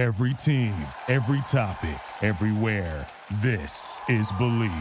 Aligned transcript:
Every 0.00 0.32
team, 0.32 0.86
every 1.08 1.42
topic, 1.42 2.00
everywhere. 2.22 3.06
This 3.42 4.00
is 4.08 4.32
Believe. 4.38 4.72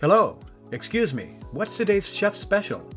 Hello, 0.00 0.38
excuse 0.70 1.12
me, 1.12 1.36
what's 1.50 1.76
today's 1.76 2.14
chef 2.14 2.32
special? 2.36 2.88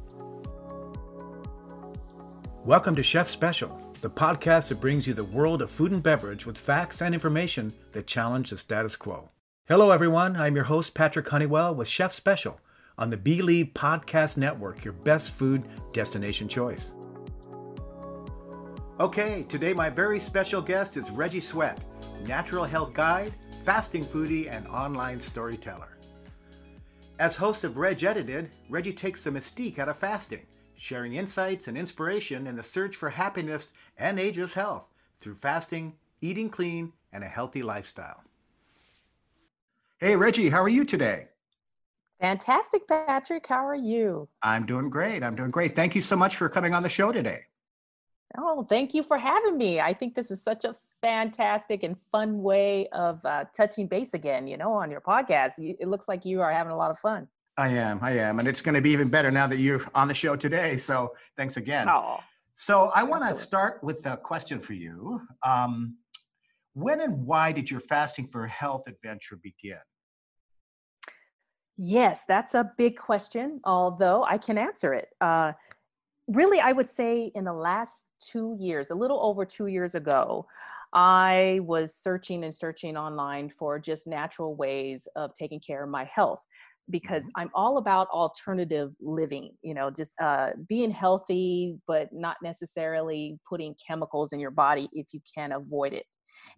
Welcome 2.63 2.95
to 2.97 3.01
Chef 3.01 3.27
Special, 3.27 3.81
the 4.01 4.11
podcast 4.11 4.69
that 4.69 4.79
brings 4.79 5.07
you 5.07 5.15
the 5.15 5.23
world 5.23 5.63
of 5.63 5.71
food 5.71 5.91
and 5.91 6.03
beverage 6.03 6.45
with 6.45 6.59
facts 6.59 7.01
and 7.01 7.15
information 7.15 7.73
that 7.93 8.05
challenge 8.05 8.51
the 8.51 8.57
status 8.57 8.95
quo. 8.95 9.31
Hello, 9.67 9.89
everyone. 9.89 10.35
I'm 10.35 10.53
your 10.53 10.65
host, 10.65 10.93
Patrick 10.93 11.27
Honeywell, 11.27 11.73
with 11.73 11.87
Chef 11.87 12.13
Special 12.13 12.61
on 12.99 13.09
the 13.09 13.17
Believe 13.17 13.71
Podcast 13.73 14.37
Network, 14.37 14.85
your 14.85 14.93
best 14.93 15.31
food 15.31 15.63
destination 15.93 16.47
choice. 16.47 16.93
Okay, 18.99 19.43
today 19.49 19.73
my 19.73 19.89
very 19.89 20.19
special 20.19 20.61
guest 20.61 20.97
is 20.97 21.09
Reggie 21.09 21.39
Sweat, 21.39 21.79
natural 22.27 22.63
health 22.63 22.93
guide, 22.93 23.33
fasting 23.65 24.05
foodie, 24.05 24.47
and 24.47 24.67
online 24.67 25.19
storyteller. 25.19 25.97
As 27.17 27.35
host 27.35 27.63
of 27.63 27.77
Reg 27.77 28.03
Edited, 28.03 28.51
Reggie 28.69 28.93
takes 28.93 29.23
the 29.23 29.31
mystique 29.31 29.79
out 29.79 29.89
of 29.89 29.97
fasting, 29.97 30.45
sharing 30.75 31.13
insights 31.13 31.67
and 31.67 31.75
inspiration 31.75 32.45
in 32.45 32.55
the 32.55 32.61
search 32.61 32.95
for 32.95 33.09
happiness 33.09 33.69
and 33.97 34.19
ageless 34.19 34.53
health 34.53 34.87
through 35.19 35.35
fasting, 35.35 35.95
eating 36.21 36.49
clean, 36.49 36.93
and 37.11 37.23
a 37.23 37.27
healthy 37.27 37.63
lifestyle. 37.63 38.23
Hey, 39.97 40.15
Reggie, 40.15 40.49
how 40.49 40.61
are 40.61 40.69
you 40.69 40.85
today? 40.85 41.29
Fantastic, 42.21 42.87
Patrick. 42.87 43.47
How 43.47 43.65
are 43.67 43.73
you? 43.73 44.29
I'm 44.43 44.67
doing 44.67 44.91
great. 44.91 45.23
I'm 45.23 45.35
doing 45.35 45.49
great. 45.49 45.75
Thank 45.75 45.95
you 45.95 46.01
so 46.03 46.15
much 46.15 46.37
for 46.37 46.47
coming 46.47 46.75
on 46.75 46.83
the 46.83 46.89
show 46.89 47.11
today. 47.11 47.39
Oh, 48.37 48.63
thank 48.63 48.93
you 48.93 49.03
for 49.03 49.17
having 49.17 49.57
me. 49.57 49.79
I 49.79 49.93
think 49.93 50.15
this 50.15 50.31
is 50.31 50.41
such 50.41 50.65
a 50.65 50.75
fantastic 51.01 51.83
and 51.83 51.95
fun 52.11 52.41
way 52.41 52.87
of 52.89 53.23
uh, 53.25 53.45
touching 53.55 53.87
base 53.87 54.13
again, 54.13 54.47
you 54.47 54.57
know, 54.57 54.73
on 54.73 54.89
your 54.89 55.01
podcast. 55.01 55.53
It 55.59 55.87
looks 55.87 56.07
like 56.07 56.25
you 56.25 56.41
are 56.41 56.51
having 56.51 56.71
a 56.71 56.77
lot 56.77 56.91
of 56.91 56.97
fun. 56.97 57.27
I 57.57 57.69
am. 57.69 57.99
I 58.01 58.13
am. 58.13 58.39
And 58.39 58.47
it's 58.47 58.61
going 58.61 58.75
to 58.75 58.81
be 58.81 58.89
even 58.91 59.09
better 59.09 59.29
now 59.29 59.45
that 59.47 59.57
you're 59.57 59.81
on 59.93 60.07
the 60.07 60.13
show 60.13 60.35
today. 60.35 60.77
So 60.77 61.13
thanks 61.37 61.57
again. 61.57 61.87
Oh, 61.87 62.19
so 62.55 62.91
I 62.95 63.03
want 63.03 63.27
to 63.27 63.35
start 63.35 63.83
with 63.83 64.05
a 64.05 64.17
question 64.17 64.59
for 64.59 64.73
you. 64.73 65.21
Um, 65.43 65.97
when 66.73 67.01
and 67.01 67.25
why 67.25 67.51
did 67.51 67.69
your 67.69 67.79
fasting 67.79 68.27
for 68.27 68.47
health 68.47 68.87
adventure 68.87 69.35
begin? 69.35 69.77
Yes, 71.77 72.25
that's 72.27 72.53
a 72.53 72.71
big 72.77 72.97
question, 72.97 73.59
although 73.63 74.23
I 74.23 74.37
can 74.37 74.57
answer 74.57 74.93
it. 74.93 75.09
Uh, 75.19 75.53
really, 76.27 76.59
I 76.59 76.71
would 76.71 76.89
say 76.89 77.31
in 77.35 77.43
the 77.43 77.53
last 77.53 78.05
two 78.19 78.55
years, 78.59 78.91
a 78.91 78.95
little 78.95 79.19
over 79.23 79.45
two 79.45 79.67
years 79.67 79.95
ago, 79.95 80.45
I 80.93 81.59
was 81.63 81.95
searching 81.95 82.43
and 82.43 82.53
searching 82.53 82.95
online 82.95 83.49
for 83.49 83.79
just 83.79 84.07
natural 84.07 84.55
ways 84.55 85.07
of 85.15 85.33
taking 85.33 85.59
care 85.59 85.83
of 85.83 85.89
my 85.89 86.05
health 86.05 86.41
because 86.89 87.25
mm-hmm. 87.25 87.41
I'm 87.41 87.49
all 87.55 87.77
about 87.77 88.09
alternative 88.09 88.91
living, 89.01 89.51
you 89.61 89.73
know, 89.73 89.89
just 89.89 90.13
uh, 90.21 90.51
being 90.67 90.91
healthy, 90.91 91.77
but 91.87 92.09
not 92.11 92.37
necessarily 92.43 93.39
putting 93.49 93.75
chemicals 93.85 94.33
in 94.33 94.39
your 94.39 94.51
body 94.51 94.89
if 94.93 95.07
you 95.13 95.19
can 95.33 95.51
avoid 95.51 95.93
it. 95.93 96.05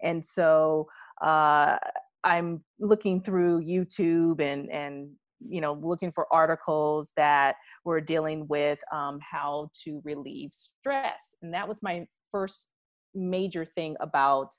And 0.01 0.23
so 0.23 0.87
uh, 1.23 1.77
I'm 2.23 2.63
looking 2.79 3.21
through 3.21 3.63
YouTube 3.63 4.41
and, 4.41 4.69
and 4.71 5.11
you 5.39 5.61
know 5.61 5.73
looking 5.81 6.11
for 6.11 6.31
articles 6.31 7.11
that 7.15 7.55
were 7.83 8.01
dealing 8.01 8.45
with 8.47 8.79
um, 8.91 9.19
how 9.21 9.69
to 9.83 10.01
relieve 10.03 10.51
stress 10.53 11.35
and 11.41 11.53
that 11.53 11.67
was 11.67 11.81
my 11.81 12.05
first 12.31 12.71
major 13.13 13.65
thing 13.65 13.95
about 13.99 14.49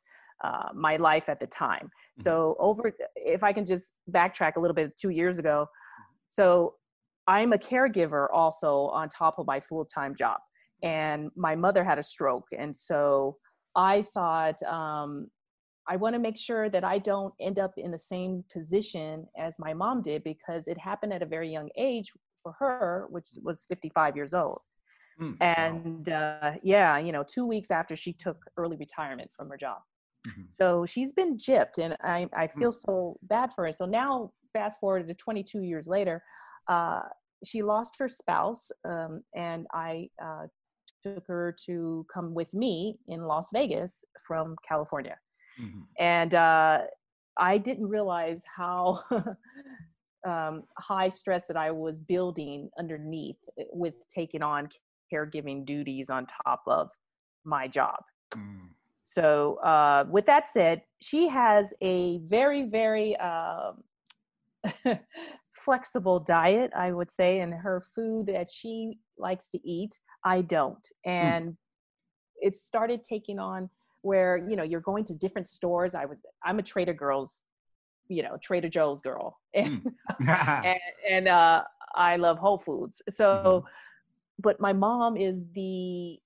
uh, 0.44 0.68
my 0.74 0.96
life 0.96 1.28
at 1.28 1.40
the 1.40 1.46
time 1.46 1.84
mm-hmm. 1.84 2.22
so 2.22 2.56
over 2.58 2.92
if 3.16 3.42
i 3.42 3.52
can 3.52 3.64
just 3.64 3.94
backtrack 4.10 4.56
a 4.56 4.60
little 4.60 4.74
bit 4.74 4.96
two 4.96 5.10
years 5.10 5.38
ago 5.38 5.66
mm-hmm. 5.66 6.14
so 6.28 6.74
i'm 7.26 7.52
a 7.52 7.58
caregiver 7.58 8.26
also 8.32 8.86
on 8.88 9.08
top 9.08 9.38
of 9.38 9.46
my 9.46 9.60
full-time 9.60 10.14
job 10.14 10.38
and 10.82 11.30
my 11.36 11.56
mother 11.56 11.82
had 11.82 11.98
a 11.98 12.02
stroke 12.02 12.48
and 12.56 12.74
so 12.74 13.36
i 13.74 14.02
thought 14.02 14.62
um, 14.64 15.28
I 15.88 15.96
want 15.96 16.14
to 16.14 16.18
make 16.18 16.36
sure 16.36 16.68
that 16.70 16.84
I 16.84 16.98
don't 16.98 17.32
end 17.40 17.58
up 17.58 17.72
in 17.76 17.90
the 17.90 17.98
same 17.98 18.44
position 18.52 19.26
as 19.38 19.58
my 19.58 19.72
mom 19.72 20.02
did 20.02 20.24
because 20.24 20.66
it 20.66 20.78
happened 20.78 21.12
at 21.12 21.22
a 21.22 21.26
very 21.26 21.50
young 21.50 21.68
age 21.76 22.10
for 22.42 22.52
her, 22.58 23.06
which 23.10 23.26
was 23.42 23.64
55 23.68 24.16
years 24.16 24.34
old. 24.34 24.60
Mm, 25.20 25.36
and 25.40 26.08
wow. 26.08 26.38
uh, 26.42 26.54
yeah, 26.62 26.98
you 26.98 27.12
know, 27.12 27.22
two 27.22 27.46
weeks 27.46 27.70
after 27.70 27.96
she 27.96 28.12
took 28.12 28.38
early 28.56 28.76
retirement 28.76 29.30
from 29.34 29.48
her 29.48 29.56
job. 29.56 29.78
Mm-hmm. 30.26 30.42
So 30.48 30.84
she's 30.84 31.12
been 31.12 31.38
gypped, 31.38 31.78
and 31.78 31.96
I, 32.02 32.28
I 32.36 32.46
hmm. 32.46 32.58
feel 32.58 32.72
mm. 32.72 32.80
so 32.86 33.16
bad 33.22 33.52
for 33.54 33.64
her. 33.64 33.72
So 33.72 33.86
now, 33.86 34.32
fast 34.52 34.78
forward 34.80 35.08
to 35.08 35.14
22 35.14 35.62
years 35.62 35.86
later, 35.88 36.22
uh, 36.68 37.02
she 37.44 37.62
lost 37.62 37.94
her 37.98 38.08
spouse, 38.08 38.70
um, 38.84 39.22
and 39.34 39.66
I 39.72 40.08
uh, 40.22 40.46
took 41.02 41.26
her 41.26 41.54
to 41.66 42.06
come 42.12 42.34
with 42.34 42.52
me 42.52 42.98
in 43.08 43.22
Las 43.22 43.48
Vegas 43.52 44.04
from 44.26 44.56
California. 44.66 45.16
Mm-hmm. 45.60 45.80
And 45.98 46.34
uh, 46.34 46.80
I 47.36 47.58
didn't 47.58 47.88
realize 47.88 48.42
how 48.56 49.02
um, 50.26 50.64
high 50.78 51.08
stress 51.08 51.46
that 51.46 51.56
I 51.56 51.70
was 51.70 52.00
building 52.00 52.70
underneath 52.78 53.36
eh, 53.58 53.64
with 53.72 53.94
taking 54.14 54.42
on 54.42 54.68
caregiving 55.12 55.64
duties 55.64 56.10
on 56.10 56.26
top 56.26 56.62
of 56.66 56.90
my 57.44 57.68
job. 57.68 58.00
Mm. 58.34 58.70
So, 59.02 59.56
uh, 59.56 60.04
with 60.10 60.26
that 60.26 60.48
said, 60.48 60.82
she 61.00 61.28
has 61.28 61.72
a 61.80 62.18
very, 62.18 62.64
very 62.64 63.16
um, 63.18 63.84
flexible 65.52 66.18
diet, 66.18 66.72
I 66.76 66.90
would 66.90 67.10
say, 67.10 67.38
and 67.38 67.54
her 67.54 67.80
food 67.94 68.26
that 68.26 68.50
she 68.50 68.98
likes 69.16 69.48
to 69.50 69.60
eat, 69.68 70.00
I 70.24 70.40
don't. 70.40 70.84
Mm. 71.06 71.12
And 71.12 71.46
mm. 71.50 71.56
it 72.40 72.56
started 72.56 73.04
taking 73.04 73.38
on 73.38 73.70
where 74.06 74.36
you 74.48 74.54
know 74.54 74.62
you're 74.62 74.80
going 74.80 75.04
to 75.04 75.14
different 75.14 75.48
stores 75.48 75.94
i 75.94 76.04
was 76.04 76.16
i'm 76.44 76.58
a 76.60 76.62
trader 76.62 76.94
girls 76.94 77.42
you 78.08 78.22
know 78.22 78.36
trader 78.40 78.68
joe's 78.68 79.00
girl 79.00 79.38
and 79.54 79.82
mm. 79.82 80.64
and, 80.64 80.80
and, 81.10 81.28
uh 81.28 81.62
i 81.94 82.16
love 82.16 82.38
whole 82.38 82.58
foods 82.58 83.02
so 83.10 83.26
mm-hmm. 83.26 83.66
but 84.38 84.60
my 84.60 84.72
mom 84.72 85.16
is 85.16 85.44
the 85.54 86.18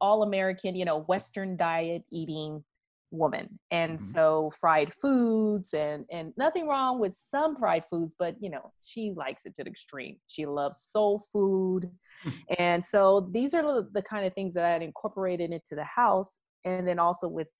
all 0.00 0.22
american 0.22 0.76
you 0.76 0.84
know 0.84 0.98
western 1.00 1.56
diet 1.56 2.04
eating 2.12 2.62
woman 3.10 3.58
and 3.70 3.92
mm-hmm. 3.92 4.04
so 4.04 4.50
fried 4.60 4.92
foods 4.92 5.72
and 5.72 6.04
and 6.12 6.34
nothing 6.36 6.68
wrong 6.68 6.98
with 6.98 7.14
some 7.14 7.56
fried 7.56 7.82
foods 7.86 8.14
but 8.18 8.36
you 8.38 8.50
know 8.50 8.70
she 8.82 9.14
likes 9.16 9.46
it 9.46 9.56
to 9.56 9.64
the 9.64 9.70
extreme 9.70 10.16
she 10.26 10.44
loves 10.44 10.78
soul 10.78 11.18
food 11.32 11.90
hmm. 12.22 12.30
and 12.58 12.84
so 12.84 13.26
these 13.32 13.54
are 13.54 13.62
the, 13.62 13.88
the 13.94 14.02
kind 14.02 14.26
of 14.26 14.34
things 14.34 14.52
that 14.52 14.64
i 14.64 14.70
had 14.70 14.82
incorporated 14.82 15.52
into 15.52 15.74
the 15.74 15.84
house 15.84 16.38
and 16.64 16.86
then 16.86 16.98
also 16.98 17.28
with 17.28 17.50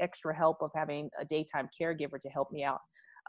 extra 0.00 0.34
help 0.34 0.58
of 0.62 0.70
having 0.74 1.10
a 1.20 1.24
daytime 1.24 1.68
caregiver 1.80 2.20
to 2.20 2.28
help 2.28 2.50
me 2.52 2.64
out 2.64 2.80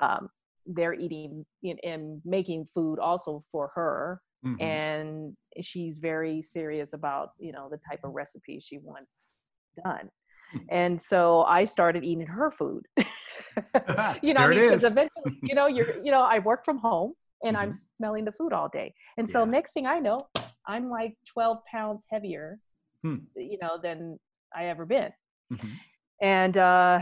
um, 0.01 0.29
they're 0.65 0.93
eating 0.93 1.45
and 1.83 2.21
making 2.25 2.65
food 2.65 2.99
also 2.99 3.43
for 3.51 3.71
her 3.73 4.21
mm-hmm. 4.45 4.61
and 4.61 5.35
she's 5.61 5.97
very 5.97 6.41
serious 6.41 6.93
about 6.93 7.29
you 7.39 7.51
know 7.51 7.67
the 7.69 7.79
type 7.89 7.99
of 8.03 8.13
recipes 8.13 8.63
she 8.63 8.77
wants 8.77 9.27
done 9.83 10.09
hmm. 10.51 10.59
and 10.69 11.01
so 11.01 11.43
i 11.43 11.63
started 11.63 12.03
eating 12.03 12.27
her 12.27 12.51
food 12.51 12.83
you 14.21 14.33
know 14.33 14.41
I 14.41 14.47
mean, 14.47 14.59
because 14.59 14.83
eventually 14.83 15.39
you 15.43 15.55
know 15.55 15.67
you're 15.67 16.03
you 16.03 16.11
know 16.11 16.21
i 16.21 16.39
work 16.39 16.65
from 16.65 16.77
home 16.77 17.13
and 17.43 17.55
mm-hmm. 17.55 17.65
i'm 17.65 17.71
smelling 17.97 18.25
the 18.25 18.31
food 18.31 18.53
all 18.53 18.69
day 18.69 18.93
and 19.17 19.27
so 19.27 19.45
next 19.45 19.71
thing 19.73 19.87
i 19.87 19.99
know 19.99 20.19
i'm 20.67 20.89
like 20.89 21.15
12 21.33 21.59
pounds 21.71 22.05
heavier 22.11 22.59
hmm. 23.03 23.17
you 23.35 23.57
know 23.61 23.77
than 23.81 24.19
I 24.55 24.65
ever 24.65 24.85
been. 24.85 25.11
Mm-hmm. 25.53 25.67
And 26.21 26.57
uh, 26.57 27.01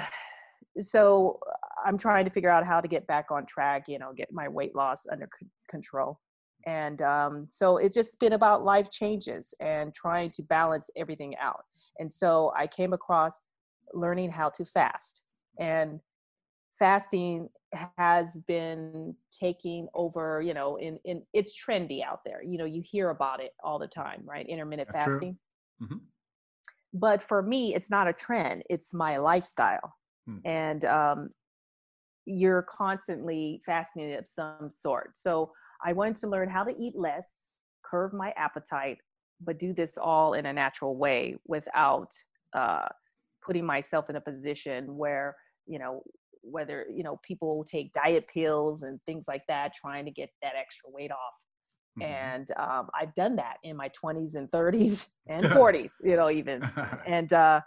so 0.79 1.39
I'm 1.85 1.97
trying 1.97 2.25
to 2.25 2.31
figure 2.31 2.49
out 2.49 2.65
how 2.65 2.81
to 2.81 2.87
get 2.87 3.07
back 3.07 3.31
on 3.31 3.45
track, 3.45 3.85
you 3.87 3.99
know, 3.99 4.13
get 4.15 4.31
my 4.31 4.47
weight 4.47 4.75
loss 4.75 5.05
under 5.11 5.29
c- 5.39 5.47
control. 5.69 6.19
And 6.65 7.01
um, 7.01 7.45
so 7.49 7.77
it's 7.77 7.95
just 7.95 8.19
been 8.19 8.33
about 8.33 8.63
life 8.63 8.91
changes 8.91 9.53
and 9.59 9.93
trying 9.93 10.31
to 10.31 10.43
balance 10.43 10.89
everything 10.97 11.35
out. 11.37 11.63
And 11.99 12.11
so 12.11 12.51
I 12.57 12.67
came 12.67 12.93
across 12.93 13.39
learning 13.93 14.31
how 14.31 14.49
to 14.49 14.65
fast. 14.65 15.21
And 15.59 15.99
fasting 16.77 17.49
has 17.97 18.37
been 18.47 19.15
taking 19.39 19.87
over, 19.93 20.41
you 20.41 20.53
know, 20.53 20.75
in, 20.77 20.99
in 21.05 21.23
it's 21.33 21.53
trendy 21.57 22.03
out 22.03 22.19
there. 22.25 22.43
You 22.43 22.57
know, 22.57 22.65
you 22.65 22.81
hear 22.85 23.09
about 23.09 23.41
it 23.41 23.51
all 23.63 23.79
the 23.79 23.87
time, 23.87 24.21
right? 24.25 24.47
Intermittent 24.47 24.89
That's 24.91 25.05
fasting. 25.05 25.37
Mm-hmm 25.81 25.97
but 26.99 27.21
for 27.21 27.41
me 27.41 27.75
it's 27.75 27.89
not 27.89 28.07
a 28.07 28.13
trend 28.13 28.63
it's 28.69 28.93
my 28.93 29.17
lifestyle 29.17 29.93
hmm. 30.27 30.37
and 30.45 30.85
um, 30.85 31.29
you're 32.25 32.63
constantly 32.63 33.61
fasting 33.65 34.13
of 34.13 34.27
some 34.27 34.69
sort 34.69 35.11
so 35.15 35.51
i 35.85 35.93
wanted 35.93 36.15
to 36.15 36.27
learn 36.27 36.49
how 36.49 36.63
to 36.63 36.75
eat 36.79 36.95
less 36.95 37.49
curb 37.83 38.13
my 38.13 38.33
appetite 38.37 38.97
but 39.41 39.59
do 39.59 39.73
this 39.73 39.97
all 39.97 40.33
in 40.33 40.45
a 40.45 40.53
natural 40.53 40.95
way 40.95 41.35
without 41.47 42.09
uh, 42.53 42.87
putting 43.45 43.65
myself 43.65 44.09
in 44.09 44.15
a 44.15 44.21
position 44.21 44.97
where 44.97 45.35
you 45.65 45.79
know 45.79 46.01
whether 46.41 46.85
you 46.93 47.03
know 47.03 47.19
people 47.23 47.63
take 47.63 47.93
diet 47.93 48.27
pills 48.27 48.83
and 48.83 48.99
things 49.05 49.25
like 49.27 49.43
that 49.47 49.73
trying 49.73 50.05
to 50.05 50.11
get 50.11 50.29
that 50.41 50.53
extra 50.57 50.89
weight 50.89 51.11
off 51.11 51.35
mm-hmm. 51.97 52.03
and 52.03 52.51
um, 52.57 52.87
i've 52.99 53.13
done 53.15 53.35
that 53.35 53.57
in 53.63 53.75
my 53.75 53.89
20s 53.89 54.35
and 54.35 54.49
30s 54.51 55.07
and 55.27 55.45
40s 55.45 55.93
you 56.03 56.15
know 56.15 56.29
even. 56.29 56.61
And 57.05 57.31
uh, 57.33 57.61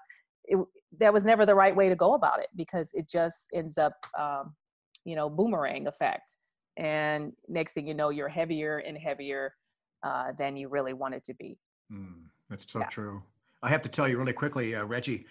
it, 0.45 0.59
that 0.99 1.13
was 1.13 1.25
never 1.25 1.47
the 1.47 1.55
right 1.55 1.75
way 1.75 1.89
to 1.89 1.97
go 1.97 2.15
about 2.15 2.41
it 2.41 2.49
because 2.57 2.91
it 2.95 3.09
just 3.09 3.49
ends 3.55 3.79
up 3.79 3.95
um, 4.19 4.55
you 5.05 5.17
know 5.17 5.31
boomerang 5.31 5.87
effect. 5.87 6.37
And 6.77 7.33
next 7.49 7.73
thing 7.73 7.87
you 7.87 7.95
know 7.95 8.11
you're 8.11 8.29
heavier 8.29 8.79
and 8.79 8.97
heavier 8.97 9.55
uh, 10.03 10.33
than 10.39 10.57
you 10.57 10.69
really 10.69 10.93
wanted 10.93 11.25
to 11.25 11.35
be. 11.35 11.59
Mm, 11.93 12.25
that's 12.49 12.71
so 12.71 12.81
yeah. 12.81 12.87
true. 12.87 13.23
I 13.63 13.69
have 13.69 13.83
to 13.83 13.89
tell 13.89 14.09
you 14.09 14.19
really 14.19 14.33
quickly 14.33 14.75
uh, 14.75 14.85
reggie 14.85 15.27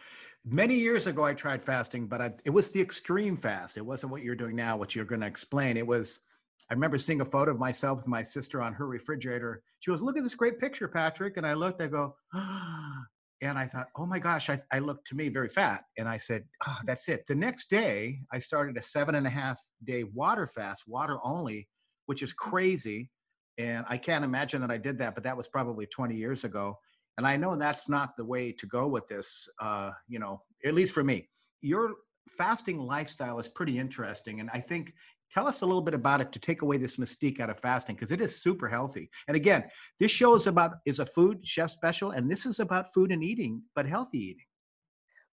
many 0.46 0.74
years 0.74 1.06
ago 1.06 1.26
i 1.26 1.34
tried 1.34 1.62
fasting 1.62 2.08
but 2.08 2.22
I, 2.22 2.32
it 2.46 2.50
was 2.50 2.72
the 2.72 2.80
extreme 2.80 3.36
fast. 3.36 3.76
It 3.76 3.86
wasn't 3.86 4.14
what 4.14 4.24
you're 4.24 4.36
doing 4.36 4.56
now 4.56 4.78
what 4.78 4.96
you're 4.96 5.06
going 5.06 5.22
to 5.22 5.28
explain. 5.28 5.76
It 5.78 5.86
was 5.86 6.22
i 6.70 6.74
remember 6.74 6.98
seeing 6.98 7.22
a 7.22 7.26
photo 7.26 7.52
of 7.52 7.60
myself 7.60 7.98
with 7.98 8.08
my 8.08 8.22
sister 8.22 8.62
on 8.62 8.74
her 8.74 8.88
refrigerator. 8.88 9.62
She 9.80 9.92
goes 9.92 10.02
look 10.02 10.18
at 10.18 10.24
this 10.24 10.36
great 10.36 10.60
picture 10.60 10.88
patrick. 10.88 11.38
And 11.38 11.46
i 11.46 11.54
looked 11.54 11.82
i 11.82 11.88
go 11.88 12.16
and 12.34 13.58
i 13.58 13.66
thought 13.66 13.88
oh 13.98 14.06
my 14.06 14.20
gosh. 14.20 14.50
I, 14.50 14.60
I 14.72 14.80
looked 14.80 15.08
to 15.08 15.16
me 15.16 15.30
very 15.30 15.50
fat 15.50 15.84
and 15.98 16.08
i 16.08 16.18
said 16.18 16.44
oh, 16.68 16.78
that's 16.86 17.10
it. 17.10 17.26
The 17.28 17.36
next 17.36 17.70
day 17.70 18.20
i 18.32 18.40
started 18.40 18.78
a 18.78 18.82
seven 18.82 19.16
and 19.16 19.28
a 19.28 19.32
half 19.32 19.60
day 19.84 20.04
water 20.04 20.48
fast 20.48 20.84
water 20.88 21.18
only 21.24 21.68
which 22.06 22.24
is 22.24 22.34
crazy. 22.34 23.12
And 23.58 23.86
i 23.90 23.98
can't 23.98 24.24
imagine 24.24 24.62
that 24.62 24.72
i 24.72 24.78
did 24.78 24.98
that 25.00 25.16
but 25.16 25.24
that 25.24 25.38
was 25.38 25.48
probably 25.48 25.86
20 25.86 26.16
years 26.16 26.44
ago. 26.44 26.78
And 27.20 27.28
I 27.28 27.36
know 27.36 27.58
that's 27.58 27.90
not 27.90 28.16
the 28.16 28.24
way 28.24 28.54
to 28.54 28.66
go 28.66 28.88
with 28.88 29.06
this, 29.10 29.50
uh, 29.60 29.92
you 30.08 30.20
know, 30.20 30.42
at 30.64 30.74
least 30.74 30.94
for 30.94 31.04
me. 31.04 31.28
Your 31.60 31.96
fasting 32.30 32.80
lifestyle 32.80 33.40
is 33.40 33.50
pretty 33.50 33.78
interesting. 33.78 34.40
And 34.40 34.50
I 34.54 34.62
think, 34.62 34.94
tell 35.32 35.48
us 35.48 35.62
a 35.62 35.66
little 35.66 35.82
bit 35.82 35.94
about 35.94 36.22
it 36.22 36.32
to 36.32 36.40
take 36.40 36.62
away 36.62 36.78
this 36.78 36.98
mystique 36.98 37.40
out 37.40 37.50
of 37.50 37.60
fasting, 37.60 37.96
because 37.96 38.12
it 38.12 38.22
is 38.22 38.42
super 38.42 38.68
healthy. 38.68 39.10
And 39.28 39.36
again, 39.36 39.64
this 40.00 40.12
show 40.12 40.36
is 40.36 40.48
about, 40.48 40.78
is 40.86 41.00
a 41.00 41.06
food 41.06 41.46
chef 41.46 41.72
special, 41.72 42.12
and 42.12 42.30
this 42.30 42.46
is 42.46 42.60
about 42.60 42.94
food 42.94 43.12
and 43.12 43.24
eating, 43.24 43.62
but 43.76 43.86
healthy 43.86 44.20
eating. 44.20 44.46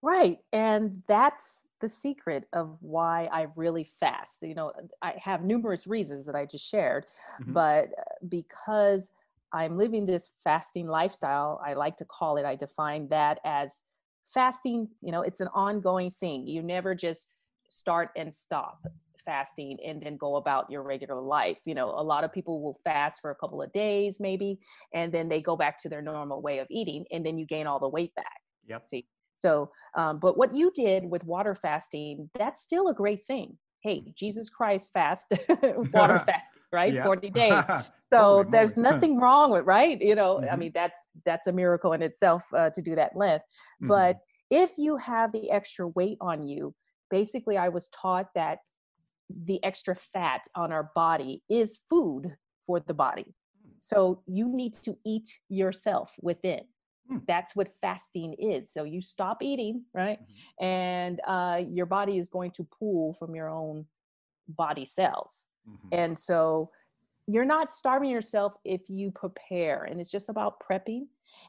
Right. 0.02 0.38
And 0.52 1.02
that's 1.08 1.62
the 1.80 1.88
secret 1.88 2.44
of 2.52 2.76
why 2.80 3.28
I 3.32 3.48
really 3.56 3.84
fast. 3.84 4.42
You 4.42 4.54
know, 4.54 4.72
I 5.02 5.14
have 5.22 5.44
numerous 5.44 5.86
reasons 5.86 6.26
that 6.26 6.34
I 6.34 6.46
just 6.46 6.66
shared, 6.66 7.06
mm-hmm. 7.40 7.52
but 7.52 7.88
uh, 7.98 8.02
because 8.28 9.10
I'm 9.52 9.78
living 9.78 10.06
this 10.06 10.30
fasting 10.42 10.88
lifestyle. 10.88 11.60
I 11.64 11.74
like 11.74 11.96
to 11.98 12.04
call 12.04 12.36
it, 12.36 12.44
I 12.44 12.56
define 12.56 13.08
that 13.08 13.40
as 13.44 13.80
fasting, 14.26 14.88
you 15.00 15.12
know, 15.12 15.22
it's 15.22 15.40
an 15.40 15.48
ongoing 15.54 16.10
thing. 16.10 16.46
You 16.46 16.62
never 16.62 16.94
just 16.94 17.28
start 17.68 18.10
and 18.16 18.34
stop 18.34 18.84
fasting 19.26 19.78
and 19.84 20.00
then 20.00 20.16
go 20.16 20.36
about 20.36 20.70
your 20.70 20.82
regular 20.82 21.20
life. 21.20 21.58
You 21.66 21.74
know, 21.74 21.90
a 21.90 22.02
lot 22.02 22.24
of 22.24 22.32
people 22.32 22.62
will 22.62 22.78
fast 22.84 23.20
for 23.20 23.30
a 23.30 23.34
couple 23.34 23.60
of 23.60 23.72
days 23.72 24.18
maybe 24.20 24.58
and 24.94 25.12
then 25.12 25.28
they 25.28 25.42
go 25.42 25.56
back 25.56 25.82
to 25.82 25.88
their 25.88 26.00
normal 26.00 26.40
way 26.40 26.60
of 26.60 26.66
eating 26.70 27.04
and 27.10 27.26
then 27.26 27.36
you 27.36 27.46
gain 27.46 27.66
all 27.66 27.78
the 27.78 27.88
weight 27.88 28.14
back. 28.14 28.40
Yep. 28.66 28.86
See. 28.86 29.06
So, 29.38 29.70
um, 29.94 30.18
but 30.18 30.38
what 30.38 30.54
you 30.54 30.72
did 30.74 31.04
with 31.04 31.24
water 31.24 31.54
fasting, 31.54 32.30
that's 32.38 32.62
still 32.62 32.88
a 32.88 32.94
great 32.94 33.26
thing. 33.26 33.58
Hey, 33.82 34.14
Jesus 34.16 34.48
Christ 34.48 34.92
fast, 34.94 35.26
water 35.48 36.22
fasting, 36.24 36.62
right? 36.72 37.02
40 37.02 37.30
days. 37.30 37.64
so 38.12 38.44
there's 38.50 38.76
nothing 38.76 39.18
wrong 39.18 39.50
with 39.50 39.64
right 39.64 40.00
you 40.00 40.14
know 40.14 40.36
mm-hmm. 40.36 40.52
i 40.52 40.56
mean 40.56 40.70
that's 40.74 41.00
that's 41.24 41.46
a 41.46 41.52
miracle 41.52 41.92
in 41.92 42.02
itself 42.02 42.44
uh, 42.54 42.70
to 42.70 42.82
do 42.82 42.94
that 42.94 43.16
length 43.16 43.44
mm-hmm. 43.82 43.88
but 43.88 44.18
if 44.50 44.78
you 44.78 44.96
have 44.96 45.32
the 45.32 45.50
extra 45.50 45.88
weight 45.88 46.18
on 46.20 46.46
you 46.46 46.74
basically 47.10 47.56
i 47.56 47.68
was 47.68 47.88
taught 47.88 48.26
that 48.34 48.58
the 49.28 49.62
extra 49.64 49.94
fat 49.94 50.42
on 50.54 50.72
our 50.72 50.90
body 50.94 51.42
is 51.48 51.80
food 51.88 52.36
for 52.66 52.80
the 52.80 52.94
body 52.94 53.34
mm. 53.66 53.70
so 53.78 54.22
you 54.26 54.48
need 54.48 54.72
to 54.72 54.96
eat 55.04 55.38
yourself 55.48 56.14
within 56.20 56.60
mm. 57.10 57.20
that's 57.26 57.56
what 57.56 57.70
fasting 57.80 58.34
is 58.34 58.72
so 58.72 58.84
you 58.84 59.00
stop 59.00 59.42
eating 59.42 59.82
right 59.94 60.20
mm-hmm. 60.20 60.64
and 60.64 61.20
uh, 61.26 61.60
your 61.68 61.86
body 61.86 62.18
is 62.18 62.28
going 62.28 62.50
to 62.50 62.66
pull 62.78 63.12
from 63.14 63.34
your 63.34 63.48
own 63.48 63.86
body 64.48 64.84
cells 64.84 65.44
mm-hmm. 65.68 65.88
and 65.92 66.18
so 66.18 66.70
you're 67.26 67.44
not 67.44 67.70
starving 67.70 68.10
yourself 68.10 68.54
if 68.64 68.82
you 68.88 69.10
prepare 69.10 69.84
and 69.84 70.00
it's 70.00 70.10
just 70.10 70.28
about 70.28 70.60
prepping 70.60 71.06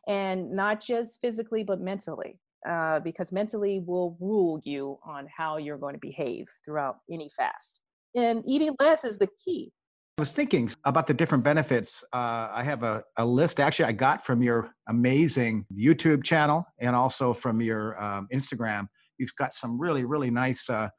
and 0.07 0.51
not 0.51 0.81
just 0.81 1.21
physically 1.21 1.63
but 1.63 1.80
mentally 1.80 2.39
uh, 2.68 3.00
because 3.01 3.31
mentally 3.31 3.81
will 3.86 4.18
rule 4.19 4.59
you 4.63 4.98
on 5.06 5.27
how 5.36 5.57
you're 5.57 5.77
going 5.77 5.94
to 5.94 6.00
behave 6.00 6.45
throughout 6.63 6.98
any 7.12 7.30
fast 7.30 7.80
and 8.15 8.44
eating 8.48 8.75
less 8.80 9.04
is 9.04 9.18
the 9.18 9.30
key 9.44 9.71
I 10.18 10.24
was 10.24 10.31
thinking 10.31 10.68
about 10.83 11.06
the 11.06 11.13
different 11.13 11.44
benefits. 11.44 12.04
Uh, 12.12 12.50
I 12.51 12.63
have 12.63 12.81
a, 12.81 13.04
a, 13.18 13.25
list 13.25 13.59
actually 13.59 13.86
I 13.86 13.92
got 13.92 14.25
from 14.25 14.42
your 14.42 14.71
amazing 14.89 15.63
YouTube 15.71 16.24
channel 16.24 16.65
and 16.80 16.95
also 16.95 17.36
from 17.36 17.62
your 17.62 18.01
um, 18.04 18.27
Instagram. 18.33 18.88
You've 19.19 19.36
got 19.36 19.54
some 19.54 19.80
really, 19.80 20.06
really 20.06 20.31
nice 20.31 20.71
uh, 20.71 20.89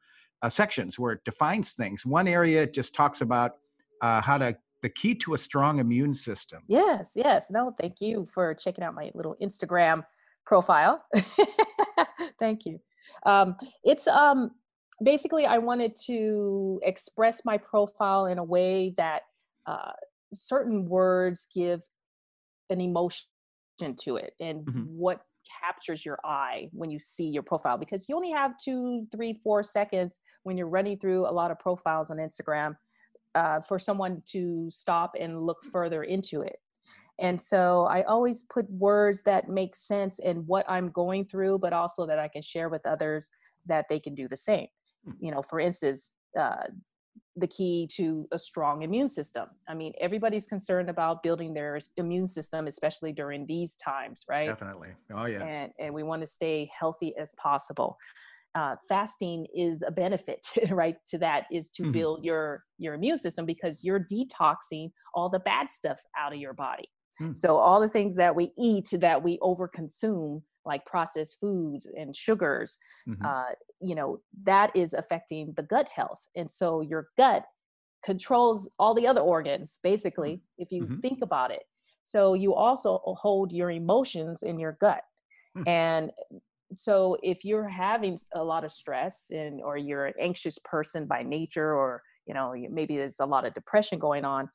uh, 0.41 0.47
sections 0.47 0.97
where 0.97 1.11
it 1.11 1.19
defines 1.25 1.73
things. 1.73 2.05
One 2.05 2.29
area 2.29 2.65
just 2.65 2.95
talks 2.95 3.19
about 3.19 3.55
uh, 4.01 4.21
how 4.21 4.37
to 4.37 4.55
the 4.83 4.89
key 4.89 5.15
to 5.15 5.33
a 5.33 5.37
strong 5.37 5.79
immune 5.79 6.15
system. 6.15 6.63
Yes, 6.69 7.11
yes. 7.13 7.47
No, 7.51 7.75
thank 7.77 7.99
you 7.99 8.25
for 8.33 8.53
checking 8.53 8.85
out 8.85 8.95
my 8.95 9.11
little 9.13 9.35
Instagram 9.41 10.05
profile. 10.49 11.03
thank 12.39 12.65
you. 12.65 12.79
Um, 13.23 13.55
it's 13.83 14.07
um, 14.07 14.49
basically 15.03 15.45
I 15.45 15.59
wanted 15.59 15.95
to 16.07 16.81
express 16.83 17.45
my 17.45 17.57
profile 17.57 18.25
in 18.25 18.39
a 18.39 18.43
way 18.43 18.95
that 18.97 19.21
uh, 19.67 19.91
certain 20.33 20.89
words 20.89 21.45
give 21.53 21.83
an 22.71 22.81
emotion 22.81 23.25
to 23.97 24.17
it 24.17 24.33
and 24.39 24.65
mm-hmm. 24.65 24.81
what 24.85 25.21
captures 25.61 26.03
your 26.03 26.19
eye 26.25 26.67
when 26.73 26.89
you 26.89 26.99
see 26.99 27.25
your 27.27 27.43
profile 27.43 27.77
because 27.77 28.09
you 28.09 28.15
only 28.15 28.31
have 28.31 28.51
two 28.63 29.07
three 29.11 29.33
four 29.33 29.63
seconds 29.63 30.19
when 30.43 30.57
you're 30.57 30.67
running 30.67 30.97
through 30.97 31.25
a 31.27 31.31
lot 31.31 31.49
of 31.49 31.57
profiles 31.57 32.11
on 32.11 32.17
instagram 32.17 32.75
uh, 33.35 33.61
for 33.61 33.79
someone 33.79 34.21
to 34.25 34.69
stop 34.71 35.13
and 35.19 35.45
look 35.45 35.63
further 35.71 36.03
into 36.03 36.41
it. 36.41 36.57
And 37.21 37.41
so 37.41 37.85
I 37.85 38.03
always 38.03 38.43
put 38.43 38.69
words 38.69 39.23
that 39.23 39.49
make 39.49 39.75
sense 39.75 40.19
in 40.19 40.37
what 40.47 40.69
I'm 40.69 40.89
going 40.89 41.25
through, 41.25 41.59
but 41.59 41.73
also 41.73 42.05
that 42.05 42.19
I 42.19 42.27
can 42.27 42.41
share 42.41 42.69
with 42.69 42.85
others 42.85 43.29
that 43.65 43.87
they 43.89 43.99
can 43.99 44.15
do 44.15 44.27
the 44.27 44.37
same. 44.37 44.67
Hmm. 45.05 45.11
You 45.19 45.31
know, 45.31 45.41
for 45.41 45.59
instance, 45.59 46.13
uh, 46.37 46.67
the 47.35 47.47
key 47.47 47.87
to 47.95 48.27
a 48.31 48.39
strong 48.39 48.81
immune 48.81 49.07
system. 49.07 49.47
I 49.67 49.73
mean, 49.73 49.93
everybody's 50.01 50.47
concerned 50.47 50.89
about 50.89 51.23
building 51.23 51.53
their 51.53 51.79
immune 51.95 52.27
system, 52.27 52.67
especially 52.67 53.13
during 53.13 53.45
these 53.45 53.75
times, 53.75 54.25
right? 54.27 54.47
Definitely. 54.47 54.89
Oh, 55.13 55.25
yeah. 55.25 55.43
And, 55.43 55.71
and 55.79 55.93
we 55.93 56.03
want 56.03 56.21
to 56.21 56.27
stay 56.27 56.69
healthy 56.77 57.13
as 57.17 57.33
possible 57.33 57.97
uh, 58.55 58.75
fasting 58.87 59.45
is 59.55 59.83
a 59.85 59.91
benefit 59.91 60.47
right 60.71 60.95
to 61.07 61.17
that 61.17 61.45
is 61.51 61.69
to 61.69 61.83
mm-hmm. 61.83 61.91
build 61.91 62.25
your 62.25 62.63
your 62.77 62.93
immune 62.93 63.17
system 63.17 63.45
because 63.45 63.83
you're 63.83 64.05
detoxing 64.11 64.91
all 65.13 65.29
the 65.29 65.39
bad 65.39 65.69
stuff 65.69 66.01
out 66.17 66.33
of 66.33 66.39
your 66.39 66.53
body 66.53 66.89
mm. 67.21 67.37
so 67.37 67.57
all 67.57 67.79
the 67.79 67.89
things 67.89 68.15
that 68.15 68.35
we 68.35 68.51
eat 68.57 68.89
that 68.93 69.21
we 69.23 69.37
overconsume 69.39 70.41
like 70.65 70.85
processed 70.85 71.37
foods 71.39 71.87
and 71.97 72.15
sugars 72.15 72.77
mm-hmm. 73.07 73.25
uh, 73.25 73.51
you 73.79 73.95
know 73.95 74.19
that 74.43 74.75
is 74.75 74.93
affecting 74.93 75.53
the 75.55 75.63
gut 75.63 75.89
health 75.93 76.27
and 76.35 76.51
so 76.51 76.81
your 76.81 77.07
gut 77.17 77.45
controls 78.03 78.69
all 78.79 78.93
the 78.93 79.07
other 79.07 79.21
organs 79.21 79.79
basically 79.83 80.33
mm-hmm. 80.33 80.61
if 80.61 80.71
you 80.71 80.83
mm-hmm. 80.83 80.99
think 80.99 81.21
about 81.21 81.51
it 81.51 81.63
so 82.05 82.33
you 82.33 82.53
also 82.53 82.99
hold 83.05 83.51
your 83.51 83.71
emotions 83.71 84.43
in 84.43 84.59
your 84.59 84.77
gut 84.79 85.01
mm. 85.57 85.67
and 85.67 86.11
so 86.77 87.17
if 87.23 87.43
you're 87.43 87.67
having 87.67 88.17
a 88.35 88.43
lot 88.43 88.63
of 88.63 88.71
stress 88.71 89.27
and 89.31 89.61
or 89.61 89.77
you're 89.77 90.05
an 90.05 90.13
anxious 90.19 90.59
person 90.59 91.05
by 91.05 91.23
nature 91.23 91.73
or 91.73 92.03
you 92.27 92.33
know 92.33 92.53
maybe 92.69 92.95
there's 92.97 93.19
a 93.19 93.25
lot 93.25 93.45
of 93.45 93.53
depression 93.53 93.97
going 93.97 94.23
on 94.23 94.49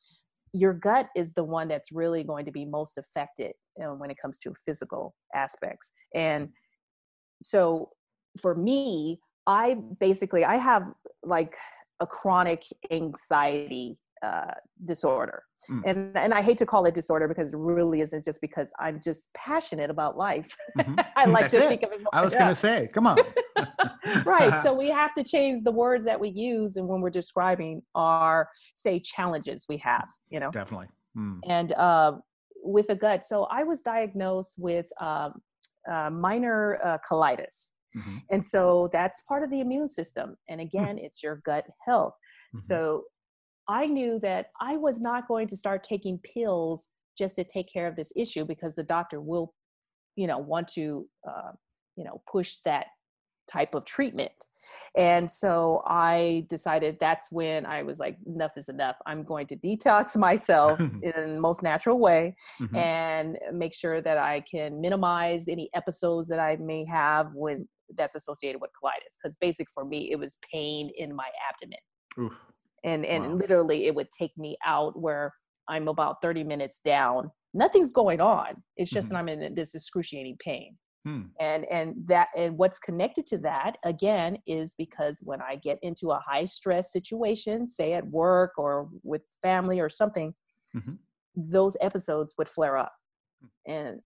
your 0.55 0.73
gut 0.73 1.09
is 1.17 1.35
the 1.35 1.43
one 1.43 1.67
that's 1.67 1.91
really 1.91 2.23
going 2.23 2.45
to 2.45 2.53
be 2.53 2.65
most 2.65 2.97
affected 2.97 3.53
you 3.77 3.85
know, 3.85 3.95
when 3.95 4.11
it 4.11 4.17
comes 4.23 4.39
to 4.39 4.55
physical 4.65 5.15
aspects 5.35 5.91
and 6.15 6.49
so 7.43 7.91
for 8.41 8.55
me 8.55 9.19
i 9.47 9.77
basically 10.01 10.45
i 10.45 10.57
have 10.57 10.85
like 11.25 11.55
a 12.01 12.07
chronic 12.07 12.65
anxiety 12.91 13.99
uh, 14.25 14.55
disorder. 14.85 15.43
Mm. 15.71 15.83
And 15.87 16.17
and 16.17 16.35
I 16.35 16.43
hate 16.43 16.59
to 16.59 16.67
call 16.67 16.85
it 16.87 16.95
disorder 16.95 17.27
because 17.27 17.53
it 17.53 17.57
really 17.59 18.01
isn't 18.01 18.25
just 18.25 18.41
because 18.41 18.71
I'm 18.79 19.01
just 19.03 19.33
passionate 19.35 19.91
about 19.91 20.17
life. 20.17 20.55
Mm-hmm. 20.79 21.01
I 21.17 21.25
like 21.27 21.43
That's 21.43 21.55
to 21.55 21.65
it. 21.65 21.69
think 21.69 21.83
of 21.83 21.93
it 21.93 22.01
more. 22.01 22.11
I 22.13 22.23
was 22.23 22.35
yeah. 22.35 22.41
gonna 22.41 22.55
say, 22.55 22.89
come 22.93 23.07
on. 23.07 23.19
right. 24.27 24.63
So 24.63 24.75
we 24.83 24.89
have 24.89 25.15
to 25.15 25.25
change 25.25 25.65
the 25.65 25.73
words 25.73 26.05
that 26.05 26.19
we 26.19 26.29
use 26.29 26.77
and 26.77 26.87
when 26.87 27.01
we're 27.01 27.11
describing 27.11 27.83
our 27.95 28.49
say 28.75 29.01
challenges 29.01 29.67
we 29.69 29.79
have, 29.79 30.09
you 30.31 30.41
know. 30.41 30.51
Definitely. 30.51 30.89
Mm. 31.17 31.41
And 31.47 31.73
uh, 31.73 32.13
with 32.63 32.91
a 32.91 32.95
gut. 32.95 33.25
So 33.25 33.45
I 33.45 33.63
was 33.63 33.83
diagnosed 33.83 34.55
with 34.59 34.87
um, 35.01 35.41
uh, 35.91 36.11
minor 36.11 36.79
uh, 36.85 36.99
colitis. 37.09 37.71
Mm-hmm. 37.97 38.17
And 38.31 38.45
so 38.45 38.91
that's 38.93 39.23
part 39.23 39.45
of 39.45 39.51
the 39.51 39.61
immune 39.61 39.89
system. 39.89 40.37
And 40.49 40.61
hmm. 40.61 40.67
again, 40.67 40.97
mm-hmm. 40.97 41.05
it's 41.05 41.23
your 41.23 41.41
gut 41.45 41.67
health. 41.87 42.15
Mm-hmm. 42.55 42.61
So 42.61 43.05
I 43.69 43.87
knew 43.87 44.19
that 44.21 44.47
I 44.61 44.77
was 44.77 45.01
not 45.01 45.29
going 45.29 45.49
to 45.49 45.57
start 45.57 45.83
taking 45.83 46.19
pills 46.19 46.91
just 47.17 47.37
to 47.37 47.45
take 47.45 47.73
care 47.73 47.87
of 47.87 47.97
this 47.97 48.13
issue 48.17 48.45
because 48.45 48.75
the 48.75 48.83
doctor 48.83 49.21
will, 49.21 49.55
you 50.17 50.27
know, 50.27 50.39
want 50.39 50.69
to, 50.69 51.09
uh, 51.29 51.53
you 51.97 52.05
know, 52.05 52.23
push 52.31 52.57
that 52.65 52.87
type 53.51 53.75
of 53.75 53.85
treatment. 53.85 54.33
And 54.97 55.31
so 55.31 55.83
I 55.87 56.47
decided 56.49 56.97
that's 56.99 57.29
when 57.31 57.67
I 57.67 57.83
was 57.83 57.99
like, 57.99 58.17
enough 58.27 58.53
is 58.57 58.69
enough. 58.69 58.97
I'm 59.07 59.23
going 59.23 59.47
to 59.49 59.57
detox 59.57 60.17
myself 60.19 60.81
in 60.81 61.13
the 61.17 61.41
most 61.41 61.63
natural 61.63 61.99
way 61.99 62.35
mm-hmm. 62.61 62.77
and 62.77 63.39
make 63.53 63.75
sure 63.75 64.01
that 64.01 64.19
I 64.19 64.41
can 64.41 64.81
minimize 64.81 65.49
any 65.49 65.69
episodes 65.75 66.29
that 66.29 66.39
I 66.39 66.57
may 66.57 66.85
have 66.87 67.31
when 67.35 67.69
that's 67.97 68.15
associated 68.15 68.61
with 68.61 68.71
colitis. 68.83 69.17
Because 69.23 69.37
basic 69.37 69.69
for 69.73 69.85
me, 69.85 70.11
it 70.11 70.19
was 70.19 70.39
pain 70.51 70.91
in 70.97 71.15
my 71.15 71.29
abdomen. 71.51 71.79
Oof. 72.19 72.33
And 72.85 73.05
and 73.05 73.25
wow. 73.25 73.35
literally 73.35 73.87
it 73.87 73.95
would 73.95 74.11
take 74.11 74.37
me 74.37 74.57
out 74.65 74.99
where 74.99 75.33
I'm 75.69 75.89
about 75.89 76.23
30 76.23 76.45
minutes 76.45 76.81
down. 76.85 77.31
Nothing's 77.55 77.91
going 77.91 78.21
on. 78.21 78.63
It's 78.77 78.91
just 78.91 79.09
mm-hmm. 79.09 79.15
that 79.15 79.19
I'm 79.21 79.43
in 79.43 79.55
this 79.55 79.75
excruciating 79.75 80.37
pain. 80.39 80.77
Hmm. 81.05 81.23
And 81.39 81.67
and 81.71 81.95
that 82.07 82.29
and 82.37 82.57
what's 82.57 82.79
connected 82.79 83.27
to 83.27 83.39
that 83.39 83.77
again 83.85 84.39
is 84.47 84.75
because 84.79 85.21
when 85.23 85.43
I 85.43 85.57
get 85.57 85.79
into 85.83 86.13
a 86.13 86.23
high 86.27 86.47
stress 86.47 86.93
situation, 86.93 87.69
say 87.69 87.93
at 87.93 88.07
work 88.07 88.53
or 88.57 88.89
with 89.03 89.23
family 89.43 89.81
or 89.81 89.91
something, 89.91 90.35
mm-hmm. 90.75 90.95
those 91.37 91.77
episodes 91.83 92.35
would 92.39 92.49
flare 92.49 92.79
up. 92.79 92.93
Hmm. 93.41 93.73
And 93.73 94.01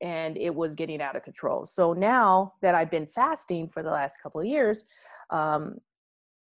and 0.00 0.38
it 0.38 0.54
was 0.54 0.74
getting 0.74 1.02
out 1.02 1.16
of 1.16 1.22
control. 1.22 1.66
So 1.66 1.92
now 1.92 2.54
that 2.62 2.74
I've 2.74 2.90
been 2.90 3.06
fasting 3.06 3.68
for 3.68 3.82
the 3.82 3.90
last 3.90 4.18
couple 4.22 4.40
of 4.40 4.46
years, 4.46 4.84
um, 5.30 5.78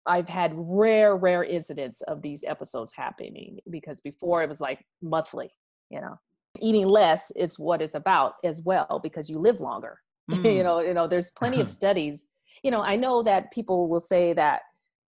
I've 0.07 0.29
had 0.29 0.51
rare, 0.55 1.15
rare 1.15 1.43
incidents 1.43 2.01
of 2.01 2.21
these 2.21 2.43
episodes 2.45 2.93
happening 2.93 3.59
because 3.69 4.01
before 4.01 4.43
it 4.43 4.49
was 4.49 4.61
like 4.61 4.85
monthly, 5.01 5.51
you 5.89 6.01
know? 6.01 6.19
Eating 6.61 6.87
less 6.87 7.31
is 7.35 7.59
what 7.59 7.81
it's 7.81 7.95
about 7.95 8.35
as 8.43 8.61
well 8.63 8.99
because 9.03 9.29
you 9.29 9.39
live 9.39 9.59
longer 9.59 9.99
mm. 10.31 10.55
you 10.55 10.63
know 10.63 10.79
you 10.79 10.93
know 10.93 11.07
there's 11.07 11.31
plenty 11.31 11.61
of 11.61 11.69
studies. 11.81 12.25
You 12.63 12.71
know 12.71 12.81
i 12.81 12.95
know 12.95 13.21
that 13.23 13.51
people 13.51 13.89
will 13.89 13.99
say 13.99 14.33
that 14.33 14.61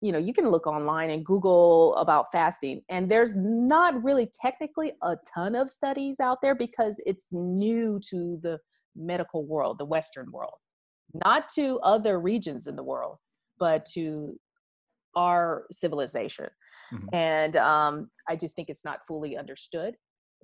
you 0.01 0.11
know 0.11 0.17
you 0.17 0.33
can 0.33 0.49
look 0.49 0.65
online 0.65 1.09
and 1.09 1.25
google 1.25 1.93
about 1.95 2.31
fasting 2.31 2.81
and 2.89 3.11
there's 3.11 3.35
not 3.35 4.01
really 4.03 4.31
technically 4.41 4.93
a 5.01 5.17
ton 5.31 5.53
of 5.53 5.69
studies 5.69 6.19
out 6.19 6.41
there 6.41 6.55
because 6.55 7.01
it's 7.05 7.25
new 7.31 7.99
to 8.09 8.39
the 8.41 8.59
medical 8.95 9.45
world 9.45 9.77
the 9.77 9.85
western 9.85 10.31
world. 10.31 10.55
Not 11.25 11.47
to 11.55 11.79
other 11.81 12.19
regions 12.19 12.65
in 12.65 12.75
the 12.75 12.83
world 12.83 13.17
but 13.59 13.85
to 13.93 14.39
our 15.15 15.65
civilization 15.71 16.49
mm-hmm. 16.93 17.07
and 17.13 17.55
um, 17.57 18.09
i 18.27 18.35
just 18.35 18.55
think 18.55 18.69
it's 18.69 18.85
not 18.85 19.05
fully 19.07 19.37
understood 19.37 19.95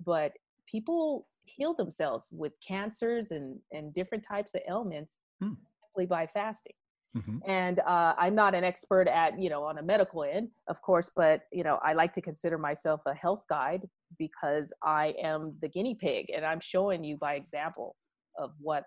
but 0.04 0.32
people 0.70 1.26
heal 1.44 1.74
themselves 1.74 2.28
with 2.32 2.52
cancers 2.66 3.30
and, 3.30 3.58
and 3.72 3.92
different 3.92 4.24
types 4.26 4.54
of 4.54 4.62
ailments 4.68 5.18
hmm. 5.40 5.52
simply 5.84 6.06
by 6.06 6.26
fasting. 6.26 6.72
Mm-hmm. 7.16 7.38
And 7.50 7.80
uh, 7.80 8.14
I'm 8.16 8.36
not 8.36 8.54
an 8.54 8.62
expert 8.62 9.08
at, 9.08 9.40
you 9.40 9.50
know, 9.50 9.64
on 9.64 9.78
a 9.78 9.82
medical 9.82 10.22
end, 10.22 10.48
of 10.68 10.80
course, 10.80 11.10
but, 11.14 11.40
you 11.52 11.64
know, 11.64 11.80
I 11.82 11.92
like 11.94 12.12
to 12.12 12.20
consider 12.20 12.56
myself 12.56 13.00
a 13.06 13.14
health 13.14 13.42
guide 13.48 13.88
because 14.16 14.72
I 14.84 15.14
am 15.20 15.56
the 15.60 15.68
guinea 15.68 15.96
pig 15.96 16.26
and 16.34 16.44
I'm 16.44 16.60
showing 16.60 17.02
you 17.02 17.16
by 17.16 17.34
example 17.34 17.96
of 18.38 18.52
what 18.60 18.84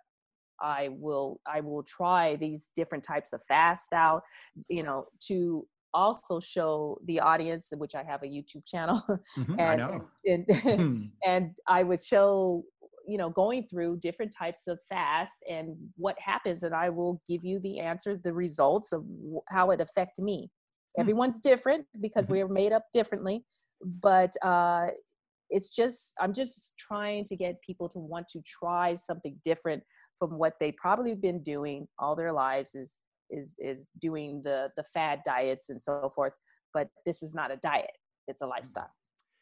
I 0.61 0.89
will 0.91 1.41
I 1.45 1.59
will 1.59 1.83
try 1.83 2.37
these 2.37 2.69
different 2.75 3.03
types 3.03 3.33
of 3.33 3.41
fast 3.47 3.91
out, 3.91 4.21
you 4.69 4.83
know, 4.83 5.07
to 5.27 5.67
also 5.93 6.39
show 6.39 6.97
the 7.05 7.19
audience, 7.19 7.69
which 7.75 7.95
I 7.95 8.03
have 8.03 8.23
a 8.23 8.27
YouTube 8.27 8.65
channel, 8.65 9.03
mm-hmm, 9.38 9.59
and, 9.59 9.81
I 9.81 10.00
and, 10.25 10.45
and, 10.50 10.81
hmm. 10.81 11.01
and 11.25 11.57
I 11.67 11.83
would 11.83 12.03
show 12.03 12.63
you 13.05 13.17
know 13.17 13.29
going 13.29 13.67
through 13.69 13.97
different 14.00 14.33
types 14.38 14.62
of 14.67 14.79
fasts 14.89 15.38
and 15.50 15.75
what 15.97 16.15
happens 16.19 16.63
and 16.63 16.73
i 16.73 16.89
will 16.89 17.21
give 17.27 17.43
you 17.43 17.59
the 17.59 17.79
answers 17.79 18.21
the 18.21 18.33
results 18.33 18.93
of 18.93 19.03
how 19.50 19.71
it 19.71 19.81
affected 19.81 20.23
me 20.23 20.43
mm-hmm. 20.43 21.01
everyone's 21.01 21.39
different 21.39 21.85
because 22.01 22.25
mm-hmm. 22.25 22.35
we 22.35 22.41
are 22.41 22.47
made 22.47 22.71
up 22.71 22.85
differently 22.93 23.43
but 24.01 24.33
uh 24.41 24.88
it's 25.50 25.69
just 25.69 26.13
i'm 26.21 26.33
just 26.33 26.73
trying 26.77 27.25
to 27.25 27.35
get 27.35 27.62
people 27.62 27.89
to 27.89 28.00
want 28.00 28.27
to 28.27 28.41
try 28.45 28.95
something 28.95 29.38
different 29.43 29.83
from 30.17 30.38
what 30.38 30.53
they 30.59 30.71
probably 30.71 31.13
been 31.13 31.43
doing 31.43 31.85
all 32.00 32.15
their 32.15 32.31
lives 32.31 32.75
is 32.75 32.97
is 33.33 33.55
is 33.59 33.87
doing 33.99 34.41
the 34.43 34.69
the 34.77 34.83
fad 34.83 35.19
diets 35.25 35.69
and 35.69 35.81
so 35.81 36.11
forth 36.15 36.33
but 36.73 36.87
this 37.05 37.23
is 37.23 37.33
not 37.33 37.51
a 37.51 37.57
diet 37.57 37.97
it's 38.27 38.41
a 38.41 38.45
mm-hmm. 38.45 38.51
lifestyle 38.51 38.89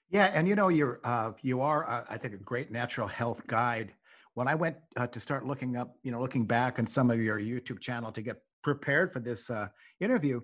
yeah 0.10 0.32
and 0.34 0.48
you 0.48 0.56
know 0.56 0.70
you're 0.70 1.00
uh, 1.04 1.32
you 1.42 1.62
are 1.62 1.90
uh, 1.90 2.04
i 2.10 2.18
think 2.18 2.34
a 2.34 2.38
great 2.38 2.72
natural 2.72 3.08
health 3.08 3.46
guide 3.48 3.94
when 4.34 4.48
i 4.48 4.56
went 4.56 4.78
uh, 4.98 5.08
to 5.08 5.20
start 5.20 5.46
looking 5.46 5.76
up 5.76 5.96
you 6.04 6.12
know 6.12 6.22
looking 6.22 6.46
back 6.46 6.80
on 6.80 6.88
some 6.88 7.12
of 7.12 7.20
your 7.22 7.40
youtube 7.40 7.80
channel 7.80 8.12
to 8.12 8.22
get 8.22 8.38
prepared 8.64 9.12
for 9.12 9.20
this 9.20 9.50
uh, 9.50 9.68
interview 10.00 10.40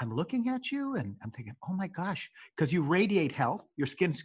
i'm 0.00 0.14
looking 0.14 0.48
at 0.48 0.70
you 0.70 0.94
and 0.96 1.16
i'm 1.22 1.30
thinking 1.30 1.54
oh 1.68 1.74
my 1.74 1.88
gosh 1.88 2.30
because 2.56 2.72
you 2.72 2.82
radiate 2.82 3.32
health 3.32 3.64
your 3.76 3.86
skin's 3.86 4.24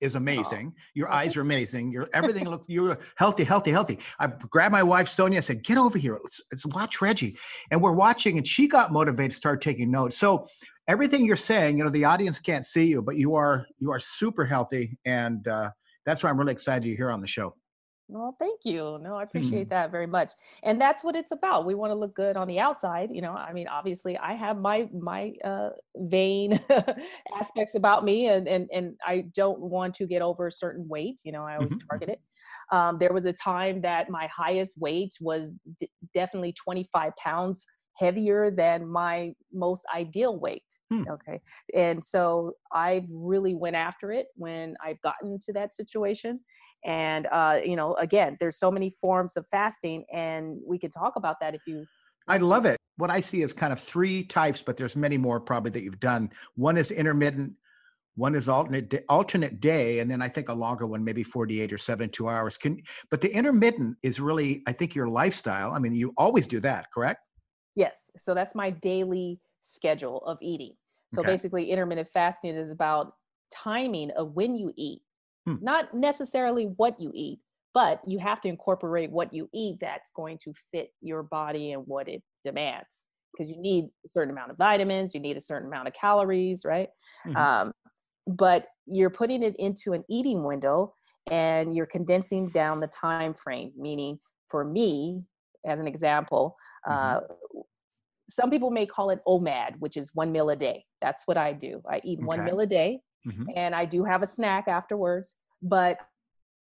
is 0.00 0.14
amazing. 0.14 0.72
Oh. 0.74 0.80
Your 0.94 1.12
eyes 1.12 1.36
are 1.36 1.40
amazing. 1.40 1.90
Your 1.90 2.06
everything 2.14 2.48
looks 2.48 2.68
you're 2.68 2.98
healthy, 3.16 3.44
healthy, 3.44 3.70
healthy. 3.70 3.98
I 4.18 4.26
grabbed 4.26 4.72
my 4.72 4.82
wife 4.82 5.08
Sonia. 5.08 5.38
I 5.38 5.40
said, 5.40 5.62
"Get 5.62 5.78
over 5.78 5.98
here. 5.98 6.18
Let's, 6.22 6.40
let's 6.52 6.66
watch 6.66 7.00
Reggie." 7.00 7.36
And 7.70 7.80
we're 7.82 7.92
watching, 7.92 8.38
and 8.38 8.46
she 8.46 8.68
got 8.68 8.92
motivated 8.92 9.30
to 9.32 9.36
start 9.36 9.60
taking 9.60 9.90
notes. 9.90 10.16
So 10.16 10.46
everything 10.88 11.24
you're 11.24 11.36
saying, 11.36 11.78
you 11.78 11.84
know, 11.84 11.90
the 11.90 12.04
audience 12.04 12.40
can't 12.40 12.64
see 12.64 12.86
you, 12.86 13.02
but 13.02 13.16
you 13.16 13.34
are 13.34 13.66
you 13.78 13.90
are 13.90 14.00
super 14.00 14.44
healthy, 14.44 14.98
and 15.04 15.46
uh, 15.48 15.70
that's 16.06 16.22
why 16.22 16.30
I'm 16.30 16.38
really 16.38 16.52
excited 16.52 16.86
you're 16.86 16.96
here 16.96 17.10
on 17.10 17.20
the 17.20 17.26
show. 17.26 17.54
Well, 18.12 18.34
thank 18.38 18.64
you. 18.64 18.98
No, 19.00 19.14
I 19.14 19.22
appreciate 19.22 19.68
mm. 19.68 19.70
that 19.70 19.92
very 19.92 20.06
much. 20.06 20.32
And 20.64 20.80
that's 20.80 21.04
what 21.04 21.14
it's 21.14 21.30
about. 21.30 21.64
We 21.64 21.74
want 21.74 21.92
to 21.92 21.94
look 21.94 22.14
good 22.14 22.36
on 22.36 22.48
the 22.48 22.58
outside. 22.58 23.10
You 23.12 23.22
know, 23.22 23.32
I 23.32 23.52
mean, 23.52 23.68
obviously 23.68 24.18
I 24.18 24.34
have 24.34 24.58
my 24.58 24.88
my 24.92 25.32
uh 25.44 25.70
vain 25.96 26.60
aspects 27.38 27.76
about 27.76 28.04
me 28.04 28.26
and, 28.26 28.48
and 28.48 28.68
and 28.72 28.96
I 29.06 29.26
don't 29.34 29.60
want 29.60 29.94
to 29.96 30.06
get 30.06 30.22
over 30.22 30.48
a 30.48 30.52
certain 30.52 30.88
weight. 30.88 31.20
You 31.24 31.32
know, 31.32 31.44
I 31.44 31.54
always 31.54 31.72
mm-hmm. 31.72 31.86
target 31.88 32.08
mm-hmm. 32.08 32.74
it. 32.74 32.76
Um, 32.76 32.98
there 32.98 33.12
was 33.12 33.26
a 33.26 33.32
time 33.32 33.82
that 33.82 34.10
my 34.10 34.28
highest 34.36 34.74
weight 34.78 35.12
was 35.20 35.56
d- 35.78 35.90
definitely 36.14 36.52
25 36.52 37.12
pounds 37.16 37.64
heavier 38.00 38.50
than 38.50 38.88
my 38.88 39.32
most 39.52 39.82
ideal 39.94 40.38
weight. 40.38 40.64
Hmm. 40.90 41.04
Okay. 41.08 41.40
And 41.74 42.02
so 42.02 42.52
I 42.72 43.04
really 43.10 43.54
went 43.54 43.76
after 43.76 44.10
it 44.10 44.26
when 44.36 44.74
I've 44.84 45.00
gotten 45.02 45.38
to 45.46 45.52
that 45.52 45.74
situation. 45.74 46.40
And, 46.84 47.26
uh, 47.30 47.58
you 47.64 47.76
know, 47.76 47.94
again, 47.94 48.36
there's 48.40 48.58
so 48.58 48.70
many 48.70 48.90
forms 48.90 49.36
of 49.36 49.46
fasting, 49.50 50.04
and 50.12 50.58
we 50.66 50.78
can 50.78 50.90
talk 50.90 51.16
about 51.16 51.36
that 51.40 51.54
if 51.54 51.62
you. 51.66 51.84
I 52.28 52.38
love 52.38 52.64
it. 52.64 52.76
What 52.96 53.10
I 53.10 53.20
see 53.20 53.42
is 53.42 53.52
kind 53.52 53.72
of 53.72 53.80
three 53.80 54.24
types, 54.24 54.62
but 54.62 54.76
there's 54.76 54.96
many 54.96 55.18
more 55.18 55.40
probably 55.40 55.70
that 55.72 55.82
you've 55.82 56.00
done. 56.00 56.30
One 56.54 56.76
is 56.76 56.90
intermittent, 56.90 57.54
one 58.16 58.34
is 58.34 58.48
alternate 58.48 59.04
alternate 59.08 59.60
day, 59.60 60.00
and 60.00 60.10
then 60.10 60.20
I 60.20 60.28
think 60.28 60.48
a 60.48 60.54
longer 60.54 60.86
one, 60.86 61.02
maybe 61.02 61.22
48 61.22 61.72
or 61.72 61.78
72 61.78 62.28
hours. 62.28 62.58
Can 62.58 62.80
but 63.10 63.20
the 63.20 63.34
intermittent 63.34 63.96
is 64.02 64.20
really, 64.20 64.62
I 64.66 64.72
think, 64.72 64.94
your 64.94 65.08
lifestyle. 65.08 65.72
I 65.72 65.78
mean, 65.78 65.94
you 65.94 66.12
always 66.16 66.46
do 66.46 66.60
that, 66.60 66.86
correct? 66.92 67.20
Yes. 67.76 68.10
So 68.18 68.34
that's 68.34 68.54
my 68.54 68.70
daily 68.70 69.40
schedule 69.62 70.22
of 70.26 70.38
eating. 70.42 70.74
So 71.14 71.20
okay. 71.20 71.30
basically, 71.30 71.70
intermittent 71.70 72.08
fasting 72.08 72.56
is 72.56 72.70
about 72.70 73.14
timing 73.52 74.10
of 74.12 74.34
when 74.34 74.54
you 74.54 74.72
eat, 74.76 75.02
hmm. 75.46 75.56
not 75.60 75.94
necessarily 75.94 76.64
what 76.76 77.00
you 77.00 77.10
eat, 77.14 77.40
but 77.74 78.00
you 78.06 78.18
have 78.18 78.40
to 78.42 78.48
incorporate 78.48 79.10
what 79.10 79.32
you 79.32 79.48
eat 79.54 79.78
that's 79.80 80.10
going 80.14 80.38
to 80.44 80.52
fit 80.72 80.90
your 81.00 81.22
body 81.22 81.72
and 81.72 81.82
what 81.86 82.08
it 82.08 82.22
demands. 82.44 83.04
Because 83.32 83.50
you 83.50 83.60
need 83.60 83.84
a 84.04 84.08
certain 84.08 84.32
amount 84.32 84.50
of 84.50 84.56
vitamins, 84.56 85.14
you 85.14 85.20
need 85.20 85.36
a 85.36 85.40
certain 85.40 85.68
amount 85.68 85.86
of 85.88 85.94
calories, 85.94 86.64
right? 86.64 86.88
Mm-hmm. 87.26 87.36
Um, 87.36 87.72
but 88.26 88.66
you're 88.86 89.10
putting 89.10 89.42
it 89.42 89.54
into 89.58 89.92
an 89.92 90.04
eating 90.08 90.42
window 90.42 90.94
and 91.30 91.74
you're 91.74 91.86
condensing 91.86 92.48
down 92.50 92.80
the 92.80 92.88
time 92.88 93.34
frame 93.34 93.72
meaning 93.76 94.18
for 94.48 94.64
me 94.64 95.22
as 95.66 95.80
an 95.80 95.86
example 95.86 96.56
mm-hmm. 96.86 97.18
uh, 97.18 97.20
some 98.30 98.48
people 98.48 98.70
may 98.70 98.86
call 98.86 99.10
it 99.10 99.18
OMAD, 99.26 99.74
which 99.80 99.96
is 99.96 100.14
one 100.14 100.32
meal 100.32 100.50
a 100.50 100.56
day. 100.56 100.84
That's 101.02 101.24
what 101.26 101.36
I 101.36 101.52
do. 101.52 101.82
I 101.90 102.00
eat 102.04 102.18
okay. 102.20 102.26
one 102.26 102.44
meal 102.44 102.60
a 102.60 102.66
day 102.66 103.00
mm-hmm. 103.26 103.44
and 103.56 103.74
I 103.74 103.84
do 103.84 104.04
have 104.04 104.22
a 104.22 104.26
snack 104.26 104.68
afterwards, 104.68 105.36
but 105.62 105.98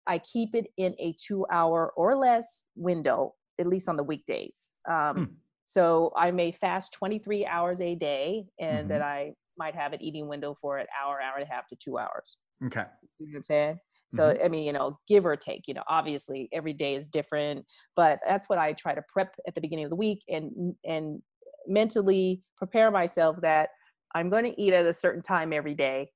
I 0.07 0.19
keep 0.19 0.55
it 0.55 0.67
in 0.77 0.95
a 0.99 1.15
two 1.21 1.47
hour 1.51 1.93
or 1.97 2.17
less 2.17 2.65
window, 2.77 3.35
at 3.59 3.67
least 3.67 3.89
on 3.89 3.97
the 3.97 4.05
weekdays. 4.05 4.73
Um, 4.89 5.17
mm. 5.17 5.29
So 5.65 6.13
I 6.17 6.31
may 6.31 6.53
fast 6.53 6.93
23 6.93 7.45
hours 7.45 7.81
a 7.81 7.95
day 7.97 8.47
and 8.61 8.81
mm-hmm. 8.81 8.89
that 8.89 9.03
I 9.03 9.35
might 9.59 9.75
have 9.75 9.93
an 9.93 10.03
eating 10.03 10.29
window 10.29 10.55
for 10.61 10.79
an 10.79 10.87
hour, 11.03 11.21
hour 11.21 11.35
and 11.37 11.45
a 11.45 11.53
half 11.53 11.67
to 11.69 11.77
two 11.77 11.99
hours. 11.99 12.37
Okay. 12.65 12.85
You 13.19 13.27
know 13.27 13.31
what 13.33 13.37
I'm 13.37 13.43
saying? 13.43 13.81
So, 14.13 14.33
Mhm. 14.33 14.45
I 14.45 14.49
mean, 14.49 14.65
you 14.65 14.73
know, 14.73 14.99
give 15.09 15.27
or 15.27 15.35
take, 15.35 15.67
you 15.67 15.75
know, 15.75 15.83
obviously 15.89 16.49
every 16.53 16.73
day 16.73 16.95
is 16.95 17.09
different, 17.09 17.67
but 17.97 18.21
that's 18.25 18.49
what 18.49 18.59
I 18.59 18.73
try 18.73 18.95
to 18.95 19.03
prep 19.09 19.35
at 19.49 19.55
the 19.57 19.61
beginning 19.61 19.85
of 19.85 19.91
the 19.91 19.97
week 19.97 20.23
and, 20.29 20.77
and 20.85 21.23
mentally 21.67 22.43
prepare 22.57 22.93
myself 22.93 23.37
that 23.43 23.71
I'm 24.15 24.31
going 24.31 24.45
to 24.45 24.61
eat 24.61 24.73
at 24.73 24.87
a 24.87 24.95
certain 24.95 25.23
time 25.23 25.53
every 25.53 25.75
day 25.75 26.11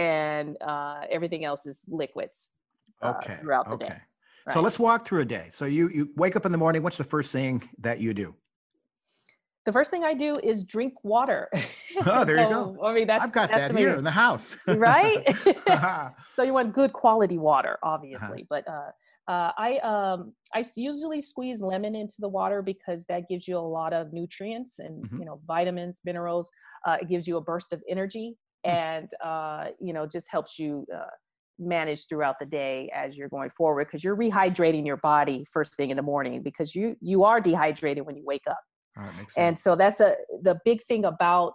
and 0.00 0.56
uh, 0.62 1.02
everything 1.10 1.44
else 1.44 1.66
is 1.66 1.80
liquids 1.88 2.48
uh, 3.02 3.14
Okay. 3.16 3.36
throughout 3.40 3.66
the 3.66 3.74
okay. 3.74 3.88
day. 3.88 4.00
So 4.48 4.60
let's 4.60 4.78
walk 4.80 5.04
through 5.06 5.20
a 5.20 5.24
day. 5.24 5.46
So 5.50 5.64
you 5.66 5.88
you 5.90 6.10
wake 6.16 6.34
up 6.34 6.44
in 6.44 6.50
the 6.50 6.58
morning. 6.58 6.82
What's 6.82 6.96
the 6.96 7.04
first 7.04 7.30
thing 7.30 7.62
that 7.78 8.00
you 8.00 8.12
do? 8.14 8.34
The 9.66 9.72
first 9.72 9.90
thing 9.90 10.02
I 10.02 10.14
do 10.14 10.40
is 10.42 10.64
drink 10.64 10.94
water. 11.04 11.48
Oh, 12.06 12.24
there 12.24 12.40
you 12.40 12.48
go. 12.48 12.78
I 12.82 12.94
mean, 12.94 13.06
that's 13.06 13.22
I've 13.24 13.32
got 13.32 13.50
that's 13.50 13.60
that 13.60 13.70
amazing. 13.72 13.88
here 13.90 13.98
in 13.98 14.04
the 14.04 14.10
house. 14.10 14.56
right? 14.66 15.22
Uh-huh. 15.66 16.10
so 16.34 16.42
you 16.42 16.52
want 16.54 16.72
good 16.72 16.92
quality 16.92 17.36
water, 17.36 17.78
obviously. 17.82 18.46
But 18.48 18.66
uh, 18.66 18.90
uh, 19.30 19.52
I 19.58 19.78
um, 19.92 20.32
I 20.54 20.64
usually 20.76 21.20
squeeze 21.20 21.60
lemon 21.60 21.94
into 21.94 22.16
the 22.18 22.28
water 22.28 22.62
because 22.62 23.04
that 23.06 23.28
gives 23.28 23.46
you 23.46 23.56
a 23.58 23.68
lot 23.78 23.92
of 23.92 24.12
nutrients 24.12 24.78
and 24.78 25.04
Mhm. 25.04 25.18
you 25.20 25.24
know 25.26 25.40
vitamins, 25.46 26.00
minerals. 26.04 26.50
Uh, 26.86 26.96
it 27.02 27.08
gives 27.08 27.28
you 27.28 27.36
a 27.36 27.40
burst 27.40 27.72
of 27.72 27.82
energy. 27.88 28.36
And 28.64 29.10
uh, 29.24 29.66
you 29.80 29.92
know 29.92 30.06
just 30.06 30.28
helps 30.30 30.58
you. 30.58 30.86
Uh, 30.94 31.04
manage 31.62 32.06
throughout 32.08 32.36
the 32.40 32.46
day 32.46 32.90
as 32.94 33.18
you're 33.18 33.28
going 33.28 33.50
forward 33.50 33.86
because 33.86 34.02
you're 34.02 34.16
rehydrating 34.16 34.86
your 34.86 34.96
body 34.96 35.44
first 35.52 35.76
thing 35.76 35.90
in 35.90 35.96
the 35.98 36.02
morning 36.02 36.42
because 36.42 36.74
you 36.74 36.96
you 37.02 37.22
are 37.22 37.38
dehydrated 37.38 38.06
when 38.06 38.16
you 38.16 38.24
wake 38.24 38.44
up 38.48 38.56
and 39.36 39.58
so 39.58 39.76
that's 39.76 40.00
a 40.00 40.14
the 40.42 40.58
big 40.64 40.82
thing 40.84 41.04
about 41.04 41.52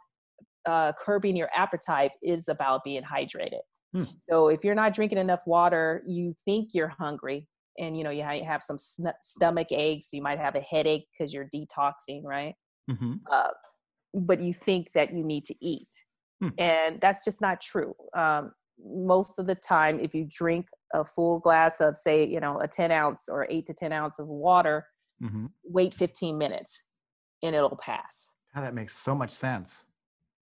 uh, 0.68 0.92
curbing 1.04 1.36
your 1.36 1.50
appetite 1.56 2.12
is 2.22 2.48
about 2.48 2.84
being 2.84 3.02
hydrated 3.02 3.62
Hmm. 3.96 4.04
so 4.30 4.50
if 4.50 4.64
you're 4.64 4.76
not 4.76 4.94
drinking 4.94 5.18
enough 5.18 5.42
water 5.48 6.04
you 6.06 6.36
think 6.46 6.70
you're 6.74 6.94
hungry 7.00 7.48
and 7.80 7.98
you 7.98 8.04
know 8.04 8.12
you 8.12 8.22
have 8.24 8.62
some 8.62 8.78
sn- 8.78 9.08
stomach 9.24 9.72
aches 9.72 10.10
you 10.14 10.22
might 10.22 10.38
have 10.38 10.54
a 10.56 10.62
headache 10.62 11.08
because 11.18 11.34
you're 11.34 11.50
detoxing 11.52 12.22
right 12.24 12.54
Mhm. 12.92 13.22
uh, 13.32 13.50
but 14.14 14.40
you 14.40 14.54
think 14.54 14.92
that 14.92 15.12
you 15.16 15.24
need 15.24 15.46
to 15.46 15.56
eat 15.66 15.90
Hmm. 16.42 16.50
and 16.58 17.00
that's 17.01 17.24
just 17.24 17.39
not 17.42 17.62
true 17.62 17.96
um, 18.18 18.51
most 18.84 19.39
of 19.39 19.48
the 19.48 19.56
time 19.56 20.00
if 20.01 20.13
you 20.13 20.27
drink 20.30 20.68
a 20.94 21.06
full 21.06 21.39
glass 21.39 21.80
of 21.80 21.96
say 21.96 22.27
you 22.27 22.39
know 22.42 22.60
a 22.60 22.68
10 22.68 22.92
ounce 22.92 23.30
or 23.30 23.48
8 23.50 23.65
to 23.68 23.74
10 23.74 23.94
ounce 23.94 24.20
of 24.20 24.27
water 24.27 24.86
Mhm. 25.24 25.50
wait 25.63 25.94
15 25.94 26.38
minutes 26.38 26.84
and 27.42 27.56
it'll 27.56 27.77
pass 27.77 28.32
Ah, 28.54 28.62
that 28.62 28.74
makes 28.74 28.96
so 28.98 29.15
much 29.15 29.32
sense. 29.32 29.86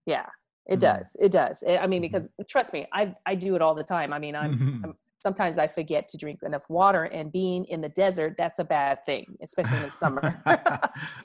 yeah 0.08 0.26
it 0.66 0.78
Mm. 0.78 0.82
does 0.82 1.16
it 1.20 1.32
does 1.32 1.64
Eh, 1.68 1.78
i 1.78 1.86
mean 1.86 2.02
Mhm. 2.02 2.08
because 2.10 2.28
trust 2.50 2.74
me 2.74 2.88
i 2.94 3.14
i 3.28 3.36
do 3.36 3.54
it 3.56 3.62
all 3.62 3.76
the 3.76 3.84
time 3.84 4.12
i 4.14 4.18
mean 4.20 4.36
i'm 4.36 4.52
Mhm. 4.84 4.96
sometimes 5.20 5.58
i 5.60 5.68
forget 5.68 6.08
to 6.10 6.18
drink 6.18 6.40
enough 6.44 6.68
water 6.70 7.04
and 7.04 7.32
being 7.32 7.66
in 7.66 7.82
the 7.82 7.90
desert 7.90 8.34
that's 8.38 8.58
a 8.60 8.64
bad 8.64 8.98
thing 9.06 9.26
especially 9.44 9.78
in 9.78 9.84
the 9.84 9.92
summer 9.92 10.22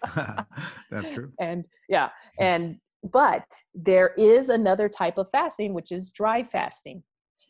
That's 0.91 1.11
true. 1.11 1.33
and 1.41 1.65
yeah 1.89 2.11
and 2.39 2.79
but 3.03 3.45
there 3.75 4.13
is 4.19 4.49
another 4.49 4.89
type 4.89 5.19
of 5.19 5.31
fasting 5.31 5.75
which 5.75 5.93
is 5.93 6.11
dry 6.11 6.43
fasting. 6.43 7.03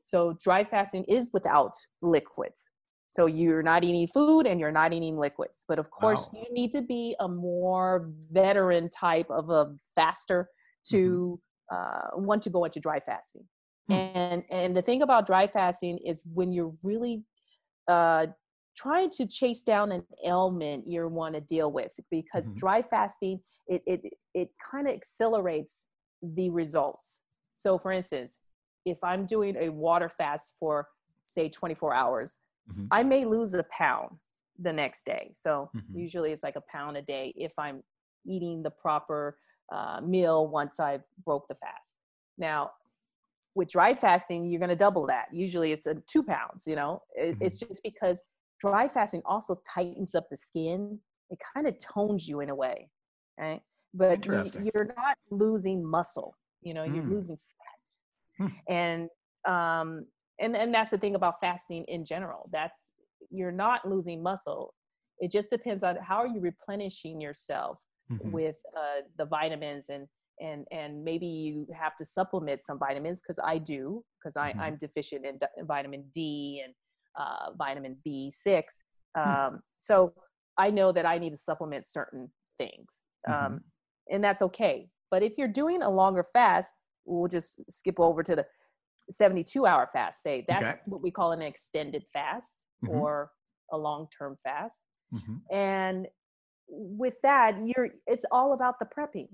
So 0.04 0.36
dry 0.42 0.64
fasting 0.64 1.04
is 1.04 1.30
without 1.32 1.74
liquids. 2.02 2.70
So 3.08 3.26
you're 3.26 3.62
not 3.62 3.84
eating 3.84 4.06
food 4.06 4.46
and 4.46 4.60
you're 4.60 4.70
not 4.72 4.92
eating 4.92 5.16
liquids. 5.18 5.64
But 5.66 5.78
of 5.78 5.90
course 5.90 6.28
Wow. 6.32 6.42
you 6.42 6.54
need 6.54 6.72
to 6.72 6.82
be 6.82 7.16
a 7.20 7.28
more 7.28 8.10
veteran 8.30 8.90
type 8.90 9.30
of 9.30 9.48
a 9.50 9.74
faster 9.94 10.48
to 10.88 11.40
uh, 11.72 12.08
want 12.14 12.42
to 12.42 12.50
go 12.50 12.64
into 12.64 12.80
dry 12.80 13.00
fasting. 13.00 13.44
Hmm. 13.88 13.94
and 13.94 14.44
and 14.50 14.76
the 14.76 14.82
thing 14.82 15.00
about 15.02 15.26
dry 15.26 15.46
fasting 15.46 15.98
is 16.04 16.22
when 16.34 16.52
you're 16.52 16.74
really 16.82 17.24
uh, 17.88 18.26
trying 18.78 19.11
to 19.11 19.26
chase 19.26 19.62
down 19.64 19.90
an 19.90 20.04
ailment 20.25 20.87
you 20.87 21.06
want 21.08 21.35
to 21.35 21.40
deal 21.40 21.73
with 21.73 21.90
because 22.12 22.52
Mhm. 22.52 22.56
dry 22.56 22.80
fasting 22.82 23.40
it 23.66 23.82
it 23.87 24.00
it 24.35 24.49
kind 24.70 24.87
of 24.87 24.94
accelerates 24.94 25.87
the 26.23 26.49
results 26.50 27.20
so 27.55 27.76
for 27.76 27.90
instance 27.90 28.38
if 28.85 28.98
i'm 29.02 29.26
doing 29.26 29.57
a 29.57 29.68
water 29.68 30.09
fast 30.09 30.55
for 30.61 30.88
say 31.26 31.48
24 31.48 31.92
hours 31.92 32.38
Mhm. 32.70 32.87
i 32.92 33.02
may 33.02 33.24
lose 33.24 33.52
a 33.55 33.64
pound 33.64 34.16
the 34.61 34.72
next 34.72 35.05
day 35.05 35.33
so 35.35 35.70
Mhm. 35.74 35.94
usually 36.05 36.31
it's 36.33 36.44
like 36.44 36.57
a 36.57 36.64
pound 36.70 36.96
a 36.96 37.02
day 37.02 37.33
if 37.37 37.52
i'm 37.59 37.83
eating 38.24 38.62
the 38.62 38.70
proper 38.70 39.38
uh, 39.72 40.00
meal 40.00 40.46
once 40.48 40.79
i've 40.79 41.02
broke 41.24 41.46
the 41.48 41.55
fast 41.57 41.96
now 42.38 42.70
with 43.55 43.68
dry 43.68 43.92
fasting 43.94 44.46
you're 44.46 44.61
going 44.61 44.68
to 44.79 44.85
double 44.87 45.07
that 45.07 45.26
usually 45.33 45.72
it's 45.72 45.87
a 45.87 45.94
two 46.07 46.22
pounds 46.22 46.66
you 46.66 46.76
know 46.76 47.02
it, 47.14 47.37
it's 47.40 47.59
just 47.59 47.83
because 47.83 48.22
dry 48.61 48.88
fasting 48.88 49.23
also 49.25 49.61
tightens 49.75 50.14
up 50.14 50.27
the 50.31 50.37
skin 50.37 50.99
it 51.31 51.38
kind 51.55 51.66
of 51.66 51.75
tones 51.79 52.27
you 52.29 52.40
in 52.40 52.51
a 52.51 52.55
way 52.55 52.88
right 53.38 53.62
but 53.94 54.25
you, 54.27 54.44
you're 54.75 54.92
not 54.97 55.16
losing 55.31 55.85
muscle 55.85 56.37
you 56.62 56.75
know 56.75 56.85
you're 56.85 57.05
Mm. 57.05 57.11
losing 57.11 57.37
fat 57.37 57.49
Hmm. 58.38 58.47
and 58.68 59.09
um 59.49 60.07
and 60.40 60.57
and 60.57 60.73
that's 60.73 60.90
the 60.90 60.99
thing 60.99 61.14
about 61.14 61.35
fasting 61.40 61.85
in 61.88 62.05
general 62.05 62.49
that's 62.53 62.92
you're 63.31 63.53
not 63.53 63.88
losing 63.88 64.23
muscle 64.23 64.75
it 65.18 65.33
just 65.33 65.51
depends 65.51 65.83
on 65.83 65.97
how 65.97 66.16
are 66.16 66.27
you 66.29 66.40
replenishing 66.40 67.21
yourself 67.21 67.81
Mhm. 68.11 68.33
with 68.33 68.57
uh, 68.77 69.03
the 69.16 69.25
vitamins 69.27 69.88
and 69.88 70.07
and 70.40 70.66
and 70.71 71.03
maybe 71.03 71.27
you 71.27 71.66
have 71.77 71.97
to 71.97 72.05
supplement 72.05 72.61
some 72.61 72.79
vitamins 72.79 73.21
because 73.21 73.40
I 73.44 73.59
do 73.59 74.05
because 74.18 74.37
I 74.37 74.53
Mhm. 74.53 74.61
I'm 74.61 74.77
deficient 74.77 75.27
in, 75.27 75.38
in 75.57 75.66
vitamin 75.66 76.05
D 76.12 76.62
and 76.64 76.75
uh, 77.18 77.52
vitamin 77.57 77.96
B6. 78.07 78.62
Hmm. 79.16 79.20
Um, 79.20 79.61
so 79.78 80.14
I 80.57 80.70
know 80.70 80.92
that 80.92 81.04
I 81.04 81.18
need 81.18 81.31
to 81.31 81.37
supplement 81.37 81.85
certain 81.87 82.31
things, 82.59 83.02
um, 83.26 83.35
Mhm. 83.35 83.62
and 84.11 84.24
that's 84.24 84.42
okay. 84.42 84.90
But 85.11 85.22
if 85.22 85.37
you're 85.38 85.48
doing 85.48 85.83
a 85.83 85.90
longer 85.90 86.22
fast, 86.22 86.74
we'll 87.04 87.28
just 87.28 87.61
skip 87.70 87.98
over 87.98 88.22
to 88.22 88.37
the 88.37 88.46
72 89.11 89.66
hour 89.66 89.87
fast. 89.87 90.22
Say 90.22 90.44
that's 90.46 90.62
Okay. 90.62 90.81
what 90.87 91.00
we 91.02 91.11
call 91.11 91.33
an 91.33 91.40
extended 91.42 92.04
fast 92.12 92.64
Mhm. 92.85 92.90
or 92.90 93.33
a 93.72 93.76
long 93.76 94.09
term 94.18 94.37
fast 94.37 94.83
Mhm. 95.12 95.42
and 95.50 96.09
with 96.68 97.18
that 97.22 97.54
you're 97.66 97.90
it's 98.07 98.24
all 98.31 98.52
about 98.52 98.78
the 98.78 98.85
prepping 98.87 99.28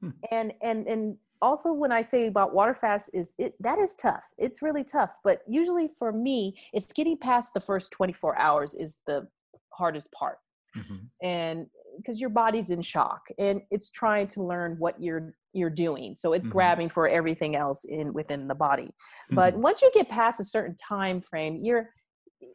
Hmm. 0.00 0.10
and 0.30 0.52
and 0.62 0.86
and 0.86 1.18
also 1.42 1.72
when 1.72 1.92
i 1.92 2.00
say 2.00 2.26
about 2.26 2.54
water 2.54 2.74
fast 2.74 3.10
is 3.14 3.32
it 3.38 3.54
that 3.60 3.78
is 3.78 3.94
tough 3.94 4.30
it's 4.38 4.62
really 4.62 4.84
tough 4.84 5.16
but 5.24 5.40
usually 5.48 5.88
for 5.98 6.12
me 6.12 6.54
it's 6.72 6.92
getting 6.92 7.16
past 7.16 7.54
the 7.54 7.60
first 7.60 7.90
24 7.92 8.36
hours 8.38 8.74
is 8.74 8.96
the 9.06 9.26
hardest 9.72 10.10
part 10.12 10.38
Mhm. 10.76 11.08
and 11.22 11.66
because 11.96 12.20
your 12.20 12.30
body's 12.30 12.70
in 12.70 12.80
shock 12.82 13.22
and 13.38 13.62
it's 13.72 13.90
trying 13.90 14.28
to 14.28 14.42
learn 14.42 14.76
what 14.78 15.00
you're 15.02 15.34
you're 15.52 15.68
doing 15.70 16.14
so 16.16 16.32
it's 16.32 16.46
Mhm. 16.46 16.52
grabbing 16.52 16.88
for 16.88 17.08
everything 17.08 17.56
else 17.56 17.84
in 17.84 18.12
within 18.12 18.46
the 18.46 18.54
body 18.54 18.90
but 19.30 19.54
Mhm. 19.54 19.62
once 19.62 19.82
you 19.82 19.90
get 19.92 20.08
past 20.08 20.38
a 20.40 20.44
certain 20.44 20.76
time 20.76 21.20
frame 21.20 21.56
you're 21.64 21.92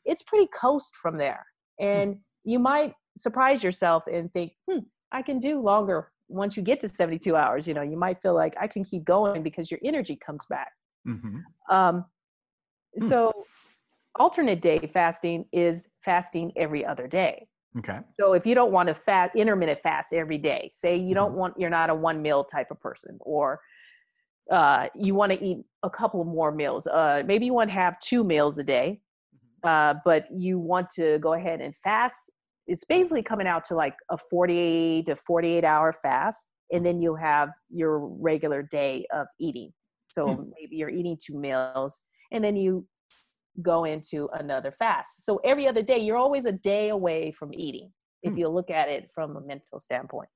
it's 0.05 0.23
pretty 0.23 0.47
coast 0.47 0.95
from 0.95 1.17
there 1.17 1.45
and 1.79 2.21
you 2.43 2.57
might 2.59 2.93
surprise 3.17 3.63
yourself 3.63 4.07
and 4.07 4.31
think 4.31 4.53
hmm 4.69 4.79
i 5.11 5.21
can 5.21 5.39
do 5.39 5.59
longer 5.59 6.11
once 6.27 6.57
you 6.57 6.63
get 6.63 6.79
to 6.81 6.87
72 6.87 7.35
hours 7.35 7.67
you 7.67 7.73
know 7.73 7.81
you 7.81 7.97
might 7.97 8.21
feel 8.21 8.33
like 8.33 8.55
i 8.59 8.67
can 8.67 8.83
keep 8.83 9.03
going 9.03 9.43
because 9.43 9.69
your 9.69 9.79
energy 9.83 10.15
comes 10.15 10.45
back 10.47 10.71
Mhm. 11.07 11.43
um, 11.69 12.05
Hmm. 12.97 13.07
so 13.07 13.47
alternate 14.17 14.61
day 14.61 14.79
fasting 14.93 15.45
is 15.51 15.87
fasting 16.03 16.51
every 16.55 16.85
other 16.85 17.07
day 17.07 17.47
Okay. 17.77 17.99
so 18.19 18.33
if 18.33 18.45
you 18.45 18.55
don't 18.55 18.71
want 18.71 18.87
to 18.87 18.95
fast 18.95 19.35
intermittent 19.35 19.79
fast 19.79 20.13
every 20.13 20.37
day, 20.37 20.71
say 20.73 20.95
you 20.95 21.13
don't 21.13 21.33
Mhm. 21.33 21.37
want 21.37 21.53
you're 21.59 21.69
not 21.69 21.89
a 21.89 21.95
one 21.95 22.21
meal 22.21 22.45
type 22.45 22.71
of 22.71 22.79
person, 22.79 23.17
or 23.19 23.59
uh, 24.49 24.87
you 24.95 25.13
want 25.15 25.31
to 25.33 25.43
eat 25.43 25.65
a 25.83 25.89
couple 25.89 26.23
more 26.23 26.51
meals. 26.53 26.87
Uh, 26.87 27.23
maybe 27.25 27.45
you 27.45 27.53
want 27.53 27.69
to 27.69 27.73
have 27.73 27.99
two 27.99 28.23
meals 28.23 28.57
a 28.57 28.63
day, 28.63 29.01
uh, 29.63 29.95
but 30.05 30.27
you 30.31 30.57
want 30.59 30.89
to 30.91 31.19
go 31.19 31.33
ahead 31.33 31.59
and 31.59 31.75
fast. 31.75 32.31
It's 32.67 32.83
basically 32.83 33.23
coming 33.23 33.47
out 33.47 33.65
to 33.65 33.75
like 33.75 33.95
a 34.09 34.17
48 34.17 35.05
to 35.05 35.15
48 35.15 35.63
hour 35.63 35.93
fast, 35.93 36.49
and 36.71 36.85
then 36.85 36.99
you'll 36.99 37.15
have 37.15 37.49
your 37.69 37.99
regular 37.99 38.63
day 38.63 39.05
of 39.13 39.27
eating. 39.39 39.71
So 40.07 40.35
Hmm. 40.35 40.49
maybe 40.59 40.75
you're 40.77 40.89
eating 40.89 41.17
two 41.23 41.37
meals, 41.37 41.99
and 42.31 42.43
then 42.43 42.55
you 42.55 42.87
go 43.61 43.85
into 43.85 44.29
another 44.33 44.71
fast. 44.71 45.25
So 45.25 45.39
every 45.43 45.67
other 45.67 45.81
day, 45.81 45.99
you're 45.99 46.17
always 46.17 46.45
a 46.45 46.51
day 46.51 46.89
away 46.89 47.31
from 47.31 47.53
eating 47.53 47.93
if 48.23 48.33
Hmm. 48.33 48.39
you 48.39 48.49
look 48.49 48.69
at 48.69 48.89
it 48.89 49.11
from 49.11 49.37
a 49.37 49.41
mental 49.41 49.79
standpoint. 49.79 50.29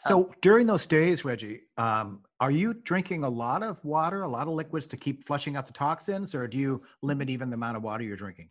So 0.00 0.32
during 0.40 0.66
those 0.66 0.86
days, 0.86 1.24
Reggie, 1.24 1.62
um, 1.76 2.22
are 2.40 2.50
you 2.50 2.74
drinking 2.74 3.24
a 3.24 3.28
lot 3.28 3.62
of 3.62 3.84
water, 3.84 4.22
a 4.22 4.28
lot 4.28 4.46
of 4.46 4.54
liquids 4.54 4.86
to 4.88 4.96
keep 4.96 5.26
flushing 5.26 5.56
out 5.56 5.66
the 5.66 5.72
toxins, 5.72 6.34
or 6.34 6.46
do 6.48 6.56
you 6.56 6.82
limit 7.02 7.28
even 7.28 7.50
the 7.50 7.54
amount 7.54 7.76
of 7.76 7.82
water 7.82 8.04
you're 8.04 8.16
drinking? 8.16 8.48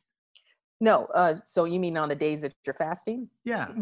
No, 0.79 1.05
uh, 1.07 1.33
so 1.45 1.65
you 1.65 1.79
mean 1.79 1.97
on 1.97 2.09
the 2.09 2.15
days 2.15 2.41
that 2.41 2.53
you're 2.65 2.73
fasting? 2.73 3.29
Yeah. 3.43 3.73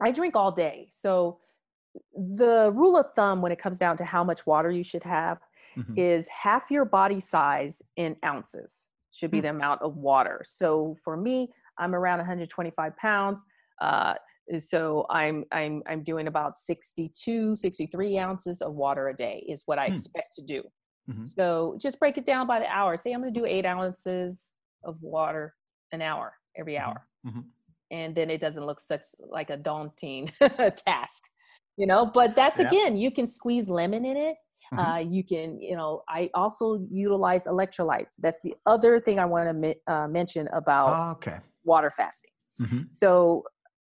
I 0.00 0.10
drink 0.10 0.36
all 0.36 0.52
day. 0.52 0.88
So 0.90 1.40
the 2.14 2.72
rule 2.74 2.96
of 2.96 3.12
thumb 3.14 3.40
when 3.42 3.52
it 3.52 3.58
comes 3.58 3.78
down 3.78 3.96
to 3.98 4.04
how 4.04 4.24
much 4.24 4.46
water 4.46 4.70
you 4.70 4.82
should 4.84 5.04
have 5.04 5.40
Mhm. 5.76 5.96
is 5.96 6.28
half 6.28 6.70
your 6.70 6.84
body 6.84 7.20
size 7.20 7.82
in 7.96 8.16
ounces. 8.24 8.88
should 9.16 9.30
be 9.30 9.38
Hmm. 9.38 9.42
the 9.42 9.50
amount 9.50 9.80
of 9.80 9.96
water. 9.96 10.42
So 10.44 10.96
for 11.04 11.16
me, 11.16 11.48
I'm 11.78 11.94
around 11.94 12.18
125 12.18 12.96
pounds. 12.96 13.40
Uh, 13.80 14.14
so 14.58 15.06
I'm 15.08 15.44
I'm 15.52 15.84
I'm 15.86 16.02
doing 16.02 16.26
about 16.26 16.56
62, 16.56 17.54
63 17.54 18.18
ounces 18.18 18.60
of 18.60 18.74
water 18.74 19.08
a 19.08 19.14
day 19.14 19.44
is 19.48 19.62
what 19.66 19.78
I 19.78 19.86
Hmm. 19.86 19.94
expect 19.94 20.32
to 20.34 20.42
do. 20.42 20.64
Mhm. 21.08 21.28
So 21.28 21.76
just 21.80 22.00
break 22.00 22.18
it 22.18 22.24
down 22.24 22.48
by 22.48 22.58
the 22.58 22.66
hour. 22.66 22.96
Say 22.96 23.12
I'm 23.12 23.20
going 23.22 23.32
to 23.32 23.40
do 23.40 23.46
eight 23.46 23.64
ounces 23.66 24.50
of 24.82 25.00
water 25.00 25.54
an 25.94 26.02
hour 26.02 26.34
every 26.56 26.74
Mhm. 26.74 26.82
hour, 26.84 27.08
Mhm. 27.26 27.44
and 27.90 28.14
then 28.14 28.28
it 28.30 28.40
doesn't 28.40 28.66
look 28.66 28.80
such 28.80 29.04
like 29.38 29.50
a 29.50 29.56
daunting 29.56 30.26
task, 30.88 31.22
you 31.76 31.86
know. 31.86 32.04
But 32.06 32.34
that's 32.36 32.58
Yeah. 32.58 32.68
again, 32.68 32.96
you 32.96 33.10
can 33.10 33.26
squeeze 33.26 33.68
lemon 33.68 34.04
in 34.04 34.16
it. 34.16 34.36
Mhm. 34.72 34.78
Uh, 34.94 34.98
you 34.98 35.22
can, 35.24 35.60
you 35.60 35.76
know, 35.76 36.02
I 36.08 36.30
also 36.34 36.86
utilize 36.90 37.44
electrolytes. 37.46 38.16
That's 38.20 38.42
the 38.42 38.54
other 38.66 39.00
thing 39.00 39.18
I 39.18 39.24
want 39.24 39.48
to 39.48 39.52
mi- 39.54 39.80
uh, 39.86 40.08
mention 40.08 40.48
about 40.48 40.88
Oh, 40.96 41.10
okay. 41.12 41.38
water 41.64 41.90
fasting. 41.90 42.30
Mhm. 42.60 42.92
So 42.92 43.44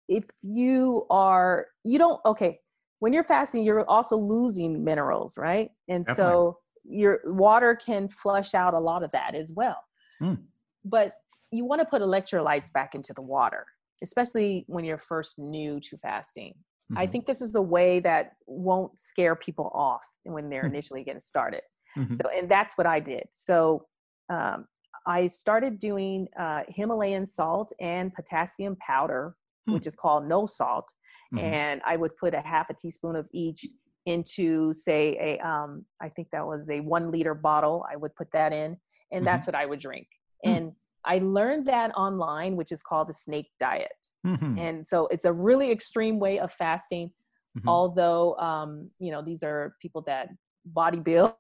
if 0.08 0.26
you 0.44 1.06
are, 1.10 1.68
you 1.84 1.98
don't, 1.98 2.20
okay, 2.26 2.60
when 3.00 3.12
you're 3.14 3.24
fasting, 3.24 3.64
you're 3.64 3.88
also 3.90 4.18
losing 4.18 4.84
minerals, 4.84 5.38
right? 5.38 5.70
And 5.88 6.06
Definitely. 6.06 6.34
so 6.34 6.60
your 6.84 7.20
water 7.26 7.76
can 7.76 8.08
flush 8.10 8.54
out 8.54 8.74
a 8.74 8.80
lot 8.80 9.04
of 9.04 9.12
that 9.12 9.36
as 9.36 9.52
well. 9.52 9.78
Mm. 10.22 10.44
But 10.84 11.14
you 11.56 11.66
want 11.66 11.80
to 11.82 11.86
put 11.86 12.02
electrolytes 12.02 12.72
back 12.72 12.96
into 12.96 13.14
the 13.14 13.22
water, 13.22 13.66
especially 14.02 14.66
when 14.68 14.84
you're 14.86 14.98
first 14.98 15.38
new 15.40 15.80
to 15.82 15.98
fasting. 15.98 16.56
I 16.96 17.08
Mhm. 17.08 17.12
think 17.12 17.26
this 17.26 17.42
is 17.42 17.56
a 17.56 17.62
way 17.62 18.00
that 18.02 18.34
won't 18.46 19.00
scare 19.00 19.36
people 19.36 19.72
off 19.74 20.06
when 20.24 20.50
they're 20.50 20.62
Hmm. 20.68 20.74
initially 20.76 21.04
getting 21.04 21.20
started. 21.20 21.64
Mhm. 21.98 22.14
So, 22.14 22.30
and 22.30 22.48
that's 22.50 22.78
what 22.78 22.86
I 22.86 23.00
did. 23.00 23.28
So, 23.32 23.88
um, 24.30 24.68
I 25.08 25.28
started 25.28 25.80
doing 25.80 26.28
uh, 26.38 26.64
Himalayan 26.68 27.26
salt 27.26 27.72
and 27.80 28.14
potassium 28.14 28.76
powder, 28.76 29.36
Hmm. 29.66 29.74
which 29.74 29.88
is 29.88 29.96
called 29.96 30.28
no 30.28 30.46
salt. 30.46 30.94
Mhm. 31.34 31.40
And 31.42 31.82
I 31.86 31.96
would 31.96 32.16
put 32.18 32.34
a 32.36 32.42
half 32.42 32.70
a 32.70 32.74
teaspoon 32.74 33.16
of 33.16 33.28
each 33.32 33.66
into, 34.06 34.72
say, 34.74 35.18
a 35.20 35.40
um, 35.48 35.86
I 36.00 36.10
think 36.10 36.30
that 36.32 36.46
was 36.46 36.70
a 36.70 36.80
one 36.82 37.10
liter 37.12 37.34
bottle. 37.34 37.84
I 37.92 37.96
would 37.96 38.16
put 38.16 38.32
that 38.34 38.54
in, 38.54 38.80
and 39.12 39.26
that's 39.26 39.48
what 39.48 39.56
I 39.56 39.66
would 39.66 39.80
drink. 39.80 40.08
Hmm. 40.44 40.50
And 40.52 40.76
I 41.06 41.20
learned 41.20 41.66
that 41.68 41.92
online, 41.96 42.56
which 42.56 42.72
is 42.72 42.82
called 42.82 43.10
the 43.10 43.14
snake 43.14 43.50
diet. 43.60 43.92
Mhm. 44.26 44.58
And 44.58 44.88
so 44.88 45.08
it's 45.08 45.26
a 45.26 45.34
really 45.34 45.72
extreme 45.72 46.20
way 46.20 46.40
of 46.40 46.52
fasting 46.52 47.12
Mhm. 47.58 47.68
although 47.68 48.36
um, 48.38 48.90
you 49.00 49.12
know 49.12 49.22
these 49.22 49.44
are 49.44 49.76
people 49.82 50.02
that 50.02 50.30
body 50.66 51.00
build 51.00 51.32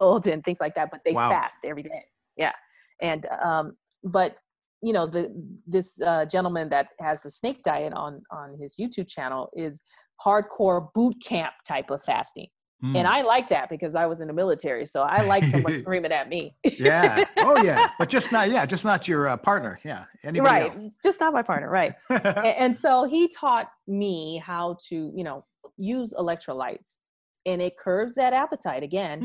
and 0.26 0.44
things 0.44 0.60
like 0.60 0.74
that 0.74 0.90
but 0.90 1.00
they 1.04 1.14
Wow. 1.14 1.28
fast 1.30 1.64
every 1.64 1.82
day 1.82 2.04
yeah 2.36 2.52
and 3.00 3.26
um, 3.42 3.76
but 4.04 4.38
you 4.82 4.92
know 4.92 5.06
the 5.06 5.32
this 5.66 6.00
uh, 6.02 6.24
gentleman 6.24 6.68
that 6.68 6.88
has 7.00 7.22
the 7.22 7.30
snake 7.30 7.62
diet 7.62 7.92
on 7.94 8.22
on 8.30 8.56
his 8.60 8.76
youtube 8.76 9.08
channel 9.08 9.48
is 9.56 9.82
hardcore 10.24 10.92
boot 10.94 11.16
camp 11.24 11.54
type 11.66 11.90
of 11.90 12.02
fasting 12.02 12.46
Mm. 12.84 12.94
and 12.94 13.08
i 13.08 13.22
like 13.22 13.48
that 13.48 13.70
because 13.70 13.94
i 13.94 14.04
was 14.04 14.20
in 14.20 14.26
the 14.26 14.34
military 14.34 14.84
so 14.84 15.00
i 15.02 15.22
like 15.22 15.42
someone 15.44 15.78
screaming 15.78 16.12
at 16.12 16.28
me 16.28 16.54
yeah. 16.78 17.24
Oh, 17.38 17.62
yeah. 17.62 17.88
But 17.98 18.10
just 18.10 18.30
not. 18.32 18.50
Yeah. 18.50 18.66
Just 18.66 18.84
not 18.84 19.08
your 19.08 19.28
uh, 19.28 19.36
partner. 19.38 19.78
Yeah. 19.82 20.04
Anybody 20.22 20.40
right 20.54 20.74
else. 20.74 20.84
just 21.02 21.18
not 21.18 21.32
my 21.32 21.42
partner 21.42 21.70
right 21.70 21.94
and 22.10 22.78
so 22.78 23.04
he 23.04 23.28
taught 23.28 23.70
me 23.88 24.42
how 24.44 24.76
to 24.88 25.10
you 25.14 25.24
know 25.24 25.42
use 25.78 26.12
electrolytes 26.18 26.98
and 27.46 27.62
it 27.62 27.78
curbs 27.78 28.14
that 28.16 28.34
appetite 28.34 28.82
again 28.82 29.20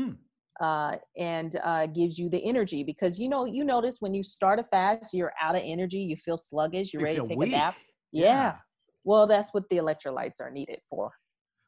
Hmm. 0.58 0.64
uh, 0.64 0.96
and 1.18 1.56
uh, 1.62 1.86
gives 1.86 2.18
you 2.18 2.30
the 2.30 2.42
energy 2.48 2.82
because 2.84 3.18
you 3.18 3.28
know 3.28 3.44
you 3.44 3.64
notice 3.64 3.98
when 4.00 4.14
you 4.14 4.22
start 4.22 4.58
a 4.60 4.64
fast 4.64 5.12
you're 5.12 5.32
out 5.40 5.56
of 5.56 5.62
energy 5.62 5.98
you 5.98 6.16
feel 6.16 6.38
sluggish 6.38 6.94
you're 6.94 7.00
You 7.02 7.06
ready 7.06 7.20
to 7.20 7.26
take 7.26 7.38
weak. 7.38 7.52
a 7.52 7.56
nap 7.56 7.74
yeah. 8.12 8.56
well 9.04 9.26
that's 9.26 9.52
what 9.52 9.64
the 9.68 9.76
electrolytes 9.76 10.40
are 10.40 10.50
needed 10.50 10.78
for 10.88 11.12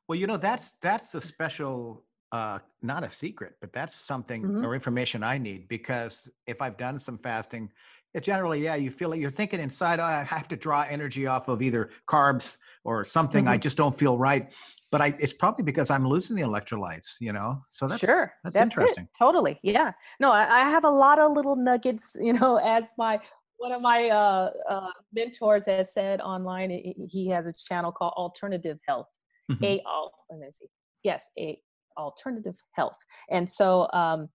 Well, 0.08 0.18
you 0.18 0.26
know, 0.26 0.36
that's 0.36 0.74
that's 0.74 1.14
a 1.14 1.20
special, 1.20 2.04
uh, 2.32 2.58
not 2.82 3.04
a 3.04 3.10
secret, 3.10 3.54
but 3.60 3.72
that's 3.72 3.94
something 3.94 4.42
Mhm. 4.42 4.64
or 4.64 4.74
information 4.74 5.22
I 5.22 5.38
need 5.38 5.68
because 5.68 6.28
if 6.46 6.60
I've 6.60 6.76
done 6.76 6.98
some 6.98 7.16
fasting, 7.16 7.70
it 8.12 8.22
generally, 8.22 8.62
yeah, 8.62 8.74
you 8.76 8.90
feel 8.90 9.08
like 9.08 9.20
you're 9.20 9.30
thinking 9.30 9.60
inside, 9.60 9.98
oh, 10.00 10.04
I 10.04 10.22
have 10.22 10.46
to 10.48 10.56
draw 10.56 10.82
energy 10.88 11.26
off 11.26 11.48
of 11.48 11.62
either 11.62 11.90
carbs 12.06 12.58
or 12.84 13.04
something. 13.04 13.48
I 13.48 13.56
Mhm. 13.56 13.60
just 13.62 13.76
don't 13.76 13.96
feel 13.96 14.18
right. 14.18 14.52
But 14.90 15.00
I, 15.00 15.16
it's 15.18 15.32
probably 15.32 15.64
because 15.64 15.90
I'm 15.90 16.06
losing 16.06 16.36
the 16.36 16.42
electrolytes, 16.42 17.16
you 17.20 17.32
know. 17.32 17.64
So 17.70 17.88
that's 17.88 18.04
sure 18.04 18.34
that's, 18.44 18.60
interesting. 18.60 19.04
it 19.04 19.08
totally 19.18 19.58
yeah 19.62 19.92
no 20.20 20.30
I, 20.32 20.62
I 20.62 20.68
have 20.70 20.84
a 20.84 20.90
lot 20.90 21.18
of 21.18 21.32
little 21.32 21.56
nuggets 21.56 22.16
you 22.20 22.32
know 22.32 22.56
as 22.56 22.90
my 22.98 23.20
one 23.56 23.72
of 23.72 23.80
my 23.82 24.08
uh, 24.08 24.50
uh, 24.68 24.90
mentors 25.12 25.66
has 25.66 25.92
said 25.92 26.20
online 26.20 26.70
he 27.08 27.28
has 27.28 27.46
a 27.46 27.52
channel 27.52 27.92
called 27.92 28.14
alternative 28.16 28.78
health 28.86 29.06
Mhm. 29.50 29.62
a 29.64 29.80
al 29.86 30.12
let 30.30 30.40
me 30.40 30.46
see 30.52 30.66
yes 31.02 31.26
a 31.38 31.58
alternative 31.96 32.56
health 32.72 32.96
and 33.30 33.48
so 33.48 33.88
um 33.92 34.28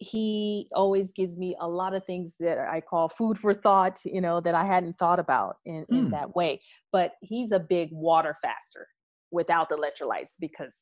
he 0.00 0.68
always 0.74 1.12
gives 1.12 1.36
me 1.36 1.56
a 1.60 1.68
lot 1.68 1.92
of 1.94 2.04
things 2.04 2.36
that 2.38 2.58
i 2.58 2.80
call 2.80 3.08
food 3.08 3.36
for 3.38 3.52
thought 3.52 4.00
you 4.04 4.20
know 4.20 4.40
that 4.40 4.54
i 4.54 4.64
hadn't 4.64 4.96
thought 4.98 5.18
about 5.18 5.56
in, 5.64 5.84
in 5.90 6.04
Hmm. 6.04 6.10
that 6.10 6.34
way 6.36 6.60
but 6.92 7.12
he's 7.20 7.52
a 7.52 7.58
big 7.60 7.88
water 7.92 8.34
faster 8.40 8.86
without 9.30 9.68
the 9.68 9.76
electrolytes 9.76 10.32
because 10.40 10.74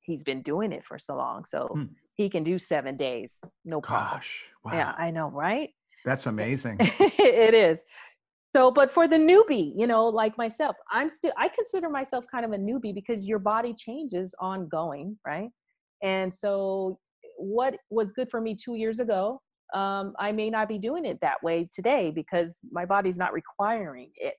he's 0.00 0.22
been 0.22 0.42
doing 0.42 0.72
it 0.72 0.84
for 0.84 0.98
so 0.98 1.16
long 1.16 1.44
so 1.44 1.68
Hmm. 1.68 1.84
he 2.14 2.28
can 2.28 2.44
do 2.44 2.58
seven 2.58 2.96
days 2.96 3.40
no 3.64 3.80
problem 3.80 4.10
Gosh, 4.12 4.50
wow, 4.64 4.72
yeah 4.74 4.94
i 4.96 5.10
know 5.10 5.28
right 5.30 5.70
that's 6.04 6.26
amazing. 6.26 6.76
it 6.80 7.54
is 7.54 7.84
so 8.54 8.70
but 8.70 8.90
for 8.90 9.06
the 9.08 9.16
newbie 9.16 9.72
you 9.76 9.86
know 9.86 10.04
like 10.06 10.36
myself 10.36 10.76
i'm 10.90 11.08
still 11.08 11.32
i 11.36 11.48
consider 11.48 11.88
myself 11.88 12.24
kind 12.30 12.44
of 12.44 12.52
a 12.52 12.56
newbie 12.56 12.94
because 12.94 13.26
your 13.26 13.38
body 13.38 13.74
changes 13.74 14.34
ongoing 14.40 15.16
right? 15.26 15.50
And 16.02 16.34
so 16.34 16.98
what 17.36 17.76
was 17.90 18.12
good 18.12 18.30
for 18.30 18.40
me 18.40 18.54
two 18.54 18.74
years 18.76 19.00
ago 19.00 19.40
um, 19.74 20.14
i 20.18 20.32
may 20.32 20.50
not 20.50 20.68
be 20.68 20.78
doing 20.78 21.04
it 21.04 21.18
that 21.20 21.42
way 21.42 21.68
today 21.72 22.10
because 22.10 22.58
my 22.72 22.84
body's 22.84 23.18
not 23.18 23.32
requiring 23.32 24.10
it 24.16 24.36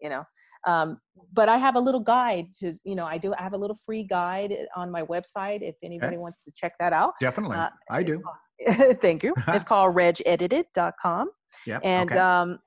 you 0.00 0.10
know? 0.10 0.24
Um, 0.66 0.98
but 1.32 1.48
i 1.48 1.56
have 1.56 1.76
a 1.76 1.80
little 1.80 2.00
guide 2.00 2.46
to 2.60 2.72
you 2.84 2.94
know 2.94 3.04
i 3.04 3.18
do 3.18 3.32
i 3.38 3.42
have 3.42 3.52
a 3.52 3.56
little 3.56 3.76
free 3.86 4.04
guide 4.04 4.54
on 4.76 4.90
my 4.90 5.02
website 5.04 5.62
if 5.62 5.76
anybody 5.82 6.16
wants 6.18 6.44
to 6.44 6.52
check 6.54 6.72
that 6.80 6.92
out. 6.92 7.14
Definitely, 7.20 7.56
uh, 7.56 7.68
I 7.90 8.02
do. 8.02 8.18
called- 8.20 8.98
thank 9.00 9.22
you. 9.24 9.34
It's 9.48 9.64
called 9.64 9.94
regedited.com 9.96 11.30
Yep. 11.66 11.80
and 11.84 12.10
okay. 12.10 12.18
um, 12.20 12.58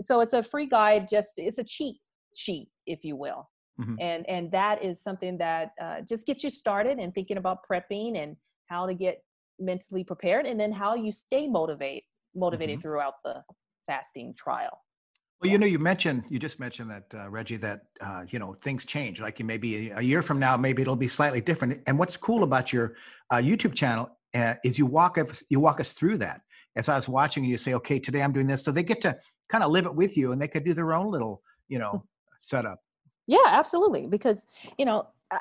so 0.00 0.20
it's 0.20 0.32
a 0.32 0.42
free 0.42 0.66
guide 0.66 1.06
just 1.08 1.34
it's 1.38 1.58
a 1.58 1.64
cheat 1.64 1.96
sheet 2.34 2.68
if 2.86 3.04
you 3.04 3.16
will 3.16 3.50
Mhm. 3.80 3.96
and 4.00 4.28
and 4.28 4.50
that 4.52 4.82
is 4.82 5.02
something 5.02 5.36
that 5.38 5.72
uh, 5.80 6.00
just 6.08 6.26
gets 6.26 6.42
you 6.44 6.50
started 6.50 6.98
and 6.98 7.14
thinking 7.14 7.36
about 7.36 7.58
prepping 7.70 8.16
and 8.22 8.36
how 8.66 8.86
to 8.86 8.94
get 8.94 9.22
mentally 9.58 10.04
prepared 10.04 10.46
and 10.46 10.58
then 10.58 10.72
how 10.72 10.94
you 10.94 11.10
stay 11.12 11.46
motivate 11.46 12.04
motivated 12.34 12.78
Mhm. 12.78 12.82
throughout 12.82 13.14
the 13.24 13.42
fasting 13.86 14.34
trial 14.36 14.82
Well, 15.40 15.50
you 15.52 15.58
know, 15.58 15.66
you 15.66 15.78
mentioned 15.78 16.24
you 16.30 16.38
just 16.38 16.58
mentioned 16.58 16.90
that 16.90 17.06
uh, 17.14 17.28
Reggie 17.28 17.58
that 17.58 17.80
uh, 18.00 18.24
you 18.32 18.38
know 18.38 18.54
things 18.66 18.86
change. 18.86 19.20
Like 19.20 19.38
you 19.38 19.44
maybe 19.44 19.90
a 19.90 20.00
year 20.00 20.22
from 20.22 20.38
now, 20.38 20.56
maybe 20.56 20.80
it'll 20.82 20.96
be 20.96 21.08
slightly 21.08 21.42
different. 21.42 21.82
And 21.86 21.98
what's 21.98 22.16
cool 22.16 22.42
about 22.42 22.72
your 22.72 22.86
uh, 23.32 23.36
YouTube 23.36 23.74
channel 23.74 24.08
uh, 24.34 24.54
is 24.64 24.78
you 24.78 24.86
walk 24.86 25.18
us 25.18 25.42
you 25.50 25.60
walk 25.60 25.78
us 25.80 25.92
through 25.92 26.16
that. 26.18 26.40
As 26.76 26.88
I 26.88 26.94
was 26.96 27.08
watching, 27.08 27.42
you 27.44 27.56
say, 27.58 27.74
"Okay, 27.74 27.98
today 27.98 28.22
I'm 28.22 28.32
doing 28.32 28.46
this," 28.46 28.62
so 28.64 28.70
they 28.70 28.82
get 28.82 29.00
to 29.02 29.18
kind 29.48 29.64
of 29.64 29.70
live 29.70 29.86
it 29.86 29.94
with 29.94 30.16
you, 30.16 30.32
and 30.32 30.40
they 30.40 30.48
could 30.48 30.64
do 30.64 30.74
their 30.74 30.92
own 30.94 31.08
little 31.08 31.42
you 31.68 31.78
know 31.78 32.04
setup. 32.40 32.78
yeah 33.26 33.38
absolutely. 33.46 34.06
Because 34.06 34.46
you 34.78 34.84
know 34.84 35.06
a- 35.32 35.40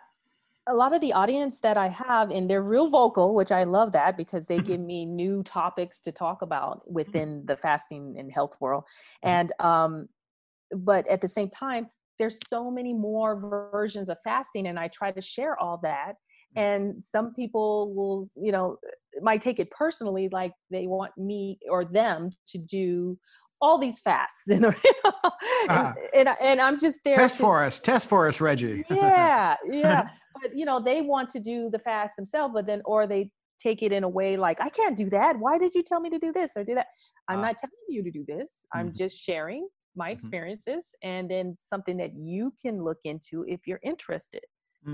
a 0.68 0.74
lot 0.74 0.94
of 0.94 1.02
the 1.02 1.14
audience 1.14 1.60
that 1.60 1.78
i 1.78 1.88
have 1.88 2.32
and 2.32 2.50
they're 2.50 2.64
real 2.64 2.88
vocal 2.90 3.36
which 3.36 3.52
i 3.52 3.64
love 3.64 3.92
that 3.92 4.18
because 4.18 4.48
they 4.48 4.60
give 4.60 4.80
me 4.94 5.06
new 5.06 5.44
topics 5.44 6.02
to 6.02 6.12
talk 6.12 6.42
about 6.42 6.90
within 6.92 7.46
the 7.46 7.56
fasting 7.56 8.16
and 8.18 8.32
health 8.32 8.56
world. 8.60 8.84
And 9.22 9.52
um 9.60 10.10
but 10.72 11.08
at 11.08 11.22
the 11.22 11.28
same 11.28 11.50
time 11.50 11.90
there's 12.18 12.40
so 12.48 12.72
many 12.72 12.94
more 12.94 13.36
versions 13.72 14.10
of 14.10 14.18
fasting 14.24 14.68
and 14.68 14.80
i 14.80 14.88
try 14.88 15.12
to 15.12 15.22
share 15.22 15.56
all 15.60 15.78
that 15.84 16.16
and 16.56 17.04
some 17.04 17.34
people 17.34 17.94
will 17.94 18.28
you 18.36 18.52
know 18.52 18.78
might 19.22 19.42
take 19.42 19.60
it 19.60 19.70
personally 19.72 20.30
like 20.32 20.52
they 20.72 20.88
want 20.88 21.12
me 21.18 21.58
or 21.70 21.86
them 21.86 22.30
to 22.48 22.58
do 22.58 23.18
all 23.62 23.78
these 23.80 24.00
fasts 24.00 24.44
you 24.48 24.60
know? 24.60 24.74
Ah. 25.70 25.94
and, 26.14 26.28
and, 26.28 26.38
and 26.42 26.62
i'm 26.62 26.78
just 26.80 27.00
there 27.06 27.14
Test 27.14 27.36
to- 27.38 27.42
for 27.42 27.64
us, 27.64 27.80
test 27.80 28.08
for 28.10 28.28
us, 28.28 28.42
Reggie. 28.42 28.84
yeah 28.90 29.56
yeah 29.72 30.10
but 30.42 30.52
you 30.56 30.66
know 30.66 30.80
they 30.80 31.02
want 31.02 31.30
to 31.30 31.40
do 31.40 31.70
the 31.72 31.80
fast 31.80 32.16
themselves 32.18 32.54
but 32.54 32.66
then 32.68 32.82
or 32.86 33.08
they 33.08 33.30
take 33.62 33.82
it 33.82 33.92
in 33.94 34.04
a 34.04 34.10
way 34.10 34.36
like 34.36 34.60
i 34.60 34.68
can't 34.70 34.98
do 34.98 35.10
that 35.10 35.40
why 35.40 35.58
did 35.58 35.74
you 35.74 35.82
tell 35.82 36.02
me 36.02 36.10
to 36.10 36.20
do 36.20 36.32
this 36.34 36.52
or 36.58 36.64
do 36.64 36.76
that 36.76 36.88
i'm 37.30 37.40
Ah. 37.40 37.44
not 37.48 37.58
telling 37.58 37.72
you 37.88 38.04
to 38.04 38.12
do 38.12 38.26
this 38.28 38.66
i'm 38.74 38.90
Mhm. 38.90 38.96
just 38.98 39.18
sharing 39.18 39.68
my 39.96 40.10
Mhm. 40.10 40.14
experiences 40.14 40.94
and 41.04 41.32
then 41.32 41.58
something 41.62 41.96
that 41.98 42.12
you 42.18 42.52
can 42.62 42.84
look 42.84 42.98
into 43.06 43.46
if 43.48 43.62
you're 43.66 43.80
interested 43.82 44.42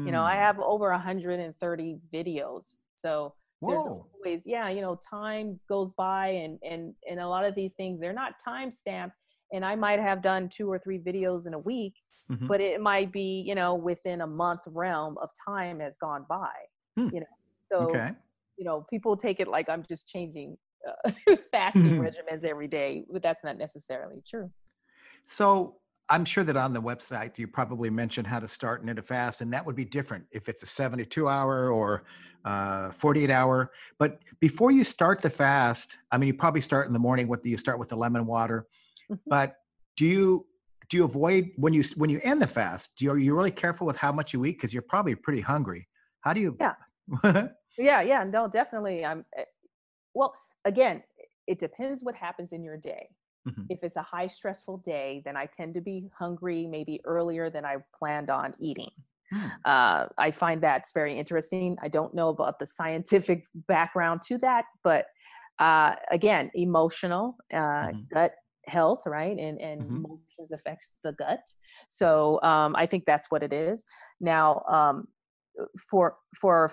you 0.04 0.12
know 0.12 0.24
i 0.24 0.36
Mm. 0.36 0.38
have 0.38 0.60
over 0.60 0.90
130 0.92 2.00
videos 2.14 2.74
so 2.96 3.34
there's 3.68 3.88
always 3.88 4.44
yeah 4.46 4.70
you 4.70 4.82
know 4.82 4.96
time 5.10 5.60
goes 5.70 5.94
by 5.94 6.28
and 6.30 6.60
and 6.64 6.94
and 7.10 7.20
a 7.20 7.28
lot 7.28 7.46
of 7.46 7.56
these 7.56 7.74
things 7.74 8.00
they're 8.00 8.14
not 8.14 8.34
time 8.44 8.72
stamped 8.72 9.16
and 9.54 9.64
i 9.66 9.76
might 9.76 10.00
have 10.00 10.22
done 10.22 10.50
two 10.50 10.72
or 10.72 10.80
three 10.80 11.00
videos 11.00 11.48
in 11.48 11.54
a 11.54 11.60
week 11.60 11.96
Mhm. 12.30 12.48
but 12.48 12.62
it 12.62 12.82
might 12.82 13.12
be 13.12 13.44
you 13.46 13.56
know 13.56 13.76
within 13.76 14.22
a 14.22 14.28
month 14.28 14.62
realm 14.68 15.18
of 15.22 15.30
time 15.48 15.80
has 15.80 15.98
gone 15.98 16.26
by 16.30 16.52
Hmm. 16.96 17.08
you 17.12 17.20
know 17.20 17.26
so 17.72 17.78
okay. 17.86 18.16
you 18.58 18.66
know 18.66 18.86
people 18.90 19.16
take 19.16 19.40
it 19.40 19.48
like 19.48 19.70
i'm 19.70 19.84
just 19.88 20.08
changing 20.08 20.58
uh, 20.88 21.12
fasting 21.52 21.94
Mhm. 21.94 22.06
regimens 22.06 22.44
every 22.44 22.68
day 22.68 23.06
but 23.12 23.22
that's 23.22 23.44
not 23.44 23.58
necessarily 23.58 24.22
true 24.28 24.52
So 25.24 25.81
I'm 26.12 26.26
sure 26.26 26.44
that 26.44 26.58
on 26.58 26.74
the 26.74 26.82
website 26.82 27.38
you 27.40 27.48
probably 27.48 27.90
mentioned 27.90 28.28
how 28.28 28.40
to 28.40 28.48
start 28.48 28.82
and 28.82 28.90
end 28.90 29.00
a 29.00 29.02
fast, 29.02 29.42
and 29.42 29.52
that 29.54 29.66
would 29.66 29.76
be 29.76 29.86
different 29.86 30.26
if 30.32 30.50
it's 30.50 30.62
a 30.62 30.66
72 30.66 31.28
hour 31.28 31.72
or 31.72 32.04
uh, 32.46 32.92
48 32.92 33.30
hour. 33.30 33.72
But 33.98 34.20
before 34.40 34.72
you 34.72 34.84
start 34.84 35.22
the 35.22 35.30
fast, 35.30 35.98
I 36.12 36.18
mean, 36.18 36.28
you 36.28 36.34
probably 36.34 36.62
start 36.62 36.86
in 36.88 36.94
the 36.94 37.00
morning 37.00 37.28
with 37.28 37.42
the, 37.42 37.50
you 37.50 37.58
start 37.58 37.80
with 37.80 37.90
the 37.90 37.96
lemon 37.96 38.26
water. 38.26 38.68
Mhm. 39.10 39.20
But 39.28 39.56
do 39.98 40.06
you 40.06 40.46
do 40.90 40.98
you 40.98 41.06
avoid 41.06 41.52
when 41.56 41.74
you 41.74 41.84
when 41.96 42.10
you 42.10 42.20
end 42.24 42.42
the 42.42 42.48
fast? 42.48 42.92
Do 42.98 43.06
you, 43.06 43.12
are 43.12 43.18
you 43.18 43.34
really 43.34 43.52
careful 43.52 43.88
with 43.88 43.96
how 43.96 44.12
much 44.12 44.34
you 44.34 44.44
eat 44.46 44.58
because 44.58 44.74
you're 44.74 44.82
probably 44.84 45.16
pretty 45.16 45.42
hungry? 45.42 45.88
How 46.20 46.34
do 46.34 46.42
you? 46.42 46.58
Yeah. 46.60 47.48
yeah 47.78 48.02
yeah 48.02 48.24
no 48.24 48.48
definitely 48.48 49.06
i'm 49.06 49.26
eh, 49.38 49.44
well 50.14 50.34
again 50.66 51.02
it 51.48 51.60
depends 51.60 52.04
what 52.04 52.16
happens 52.16 52.54
in 52.54 52.64
your 52.64 52.78
day 52.78 53.08
Mhm. 53.48 53.68
if 53.70 53.80
it's 53.84 53.96
a 53.96 54.02
high 54.02 54.28
stressful 54.28 54.78
day 54.80 55.22
then 55.26 55.36
i 55.38 55.46
tend 55.46 55.74
to 55.74 55.82
be 55.82 56.10
hungry 56.18 56.68
maybe 56.68 57.00
earlier 57.06 57.50
than 57.50 57.66
i 57.66 57.78
planned 57.98 58.30
on 58.30 58.54
eating 58.60 58.92
Hmm. 59.32 59.48
uh, 59.66 60.06
i 60.18 60.30
find 60.32 60.62
that's 60.62 60.92
very 60.94 61.18
interesting 61.18 61.78
i 61.82 61.88
don't 61.88 62.14
know 62.14 62.30
about 62.30 62.60
the 62.60 62.66
scientific 62.66 63.46
background 63.68 64.22
to 64.22 64.38
that 64.38 64.66
but 64.84 65.06
uh, 65.60 65.96
again 66.12 66.50
emotional 66.56 67.38
uh, 67.54 67.88
Mhm. 67.88 68.08
gut 68.14 68.34
health 68.66 69.04
right 69.06 69.38
and 69.40 69.60
and 69.62 69.82
Mhm. 69.82 70.06
emotions 70.06 70.52
affects 70.52 70.92
the 71.04 71.14
gut 71.14 71.40
so 71.90 72.42
um, 72.44 72.76
i 72.76 72.86
think 72.86 73.06
that's 73.06 73.28
what 73.30 73.42
it 73.44 73.54
is 73.54 73.84
now 74.20 74.62
um, 74.70 75.08
for 75.90 76.18
for 76.36 76.70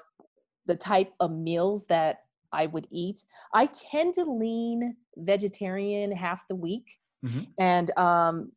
the 0.66 0.76
type 0.76 1.12
of 1.20 1.30
meals 1.30 1.86
that 1.86 2.18
I 2.52 2.66
would 2.66 2.86
eat. 2.90 3.22
I 3.54 3.66
tend 3.66 4.14
to 4.14 4.24
lean 4.24 4.96
vegetarian 5.16 6.12
half 6.12 6.46
the 6.48 6.54
week. 6.56 6.98
Mhm. 7.24 7.48
And 7.58 7.98
um, 7.98 8.52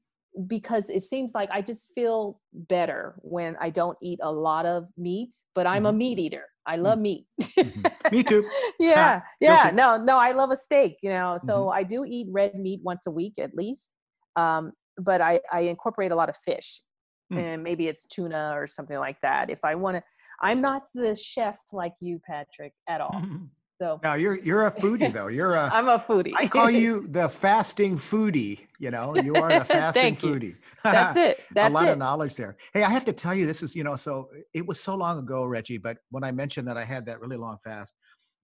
because 0.48 0.90
it 0.90 1.04
seems 1.04 1.34
like 1.34 1.50
I 1.52 1.62
just 1.62 1.92
feel 1.94 2.40
better 2.54 3.16
when 3.22 3.58
I 3.60 3.70
don't 3.70 3.98
eat 4.02 4.20
a 4.24 4.32
lot 4.32 4.66
of 4.66 4.88
meat, 4.98 5.34
but 5.56 5.68
I'm 5.68 5.86
a 5.86 5.92
Mhm. 5.92 5.98
meat 5.98 6.20
eater. 6.20 6.46
I 6.66 6.78
love 6.78 7.00
meat. 7.00 7.26
Mhm. 7.42 7.84
Me 8.14 8.24
too. 8.24 8.48
yeah. 8.80 9.22
Yeah. 9.42 9.72
No, 9.74 9.98
no, 9.98 10.18
I 10.18 10.32
love 10.32 10.52
a 10.52 10.56
steak, 10.56 10.98
you 11.02 11.10
know. 11.10 11.38
So 11.44 11.66
Mhm. 11.66 11.74
I 11.74 11.84
do 11.84 12.06
eat 12.06 12.28
red 12.32 12.56
meat 12.56 12.82
once 12.84 13.08
a 13.08 13.12
week 13.12 13.40
at 13.40 13.56
least. 13.56 13.92
Um, 14.36 14.72
but 14.98 15.20
I, 15.22 15.42
I 15.52 15.62
incorporate 15.62 16.12
a 16.12 16.16
lot 16.16 16.30
of 16.30 16.38
fish. 16.38 16.82
Hmm. 17.30 17.38
And 17.38 17.64
maybe 17.64 17.88
it's 17.88 18.06
tuna 18.06 18.52
or 18.54 18.68
something 18.68 18.98
like 19.00 19.20
that. 19.22 19.50
If 19.50 19.66
I 19.66 19.76
want 19.76 19.98
to, 19.98 20.04
I'm 20.40 20.62
not 20.62 20.84
the 20.94 21.16
chef 21.16 21.60
like 21.72 21.94
you, 22.00 22.20
Patrick, 22.26 22.74
at 22.88 23.02
all. 23.02 23.22
So 23.82 24.00
Now 24.04 24.14
you're 24.14 24.36
you're 24.36 24.68
a 24.68 24.72
foodie 24.72 25.12
though. 25.12 25.26
You're 25.26 25.56
a 25.56 25.68
I'm 25.74 25.88
a 25.88 25.98
foodie. 25.98 26.34
I 26.38 26.46
call 26.46 26.70
you 26.70 27.08
the 27.10 27.28
fasting 27.28 27.98
foodie. 27.98 28.60
You 28.78 28.92
know, 28.92 29.16
you 29.16 29.34
are 29.34 29.50
the 29.52 29.66
fasting 29.66 30.16
foodie. 30.16 30.56
That's 30.84 31.18
it. 31.18 31.40
That's 31.52 31.72
a 31.72 31.74
lot 31.74 31.88
it. 31.88 31.94
of 31.94 31.98
knowledge 31.98 32.36
there. 32.36 32.58
Hey, 32.76 32.84
I 32.84 32.92
have 32.92 33.06
to 33.06 33.14
tell 33.14 33.34
you, 33.34 33.48
this 33.48 33.64
is 33.64 33.76
you 33.76 33.84
know, 33.84 33.96
so 33.96 34.30
it 34.54 34.68
was 34.68 34.80
so 34.80 34.94
long 34.94 35.18
ago, 35.18 35.46
Reggie. 35.46 35.80
But 35.80 35.98
when 36.12 36.24
I 36.24 36.32
mentioned 36.32 36.68
that 36.68 36.78
I 36.78 36.84
had 36.84 37.08
that 37.08 37.22
really 37.22 37.38
long 37.38 37.58
fast, 37.64 37.96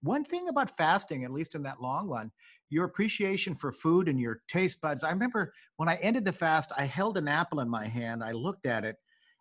one 0.02 0.24
thing 0.24 0.48
about 0.48 0.76
fasting, 0.76 1.22
at 1.22 1.30
least 1.30 1.54
in 1.54 1.62
that 1.62 1.80
long 1.80 2.08
one, 2.08 2.32
your 2.68 2.84
appreciation 2.84 3.54
for 3.54 3.70
food 3.70 4.08
and 4.08 4.18
your 4.18 4.40
taste 4.48 4.80
buds. 4.80 5.04
I 5.04 5.12
remember 5.12 5.52
when 5.76 5.88
I 5.88 5.98
ended 6.02 6.24
the 6.24 6.32
fast, 6.32 6.72
I 6.76 6.82
held 6.82 7.16
an 7.16 7.28
apple 7.28 7.60
in 7.60 7.68
my 7.68 7.86
hand. 7.86 8.24
I 8.24 8.32
looked 8.32 8.66
at 8.66 8.84
it. 8.84 8.96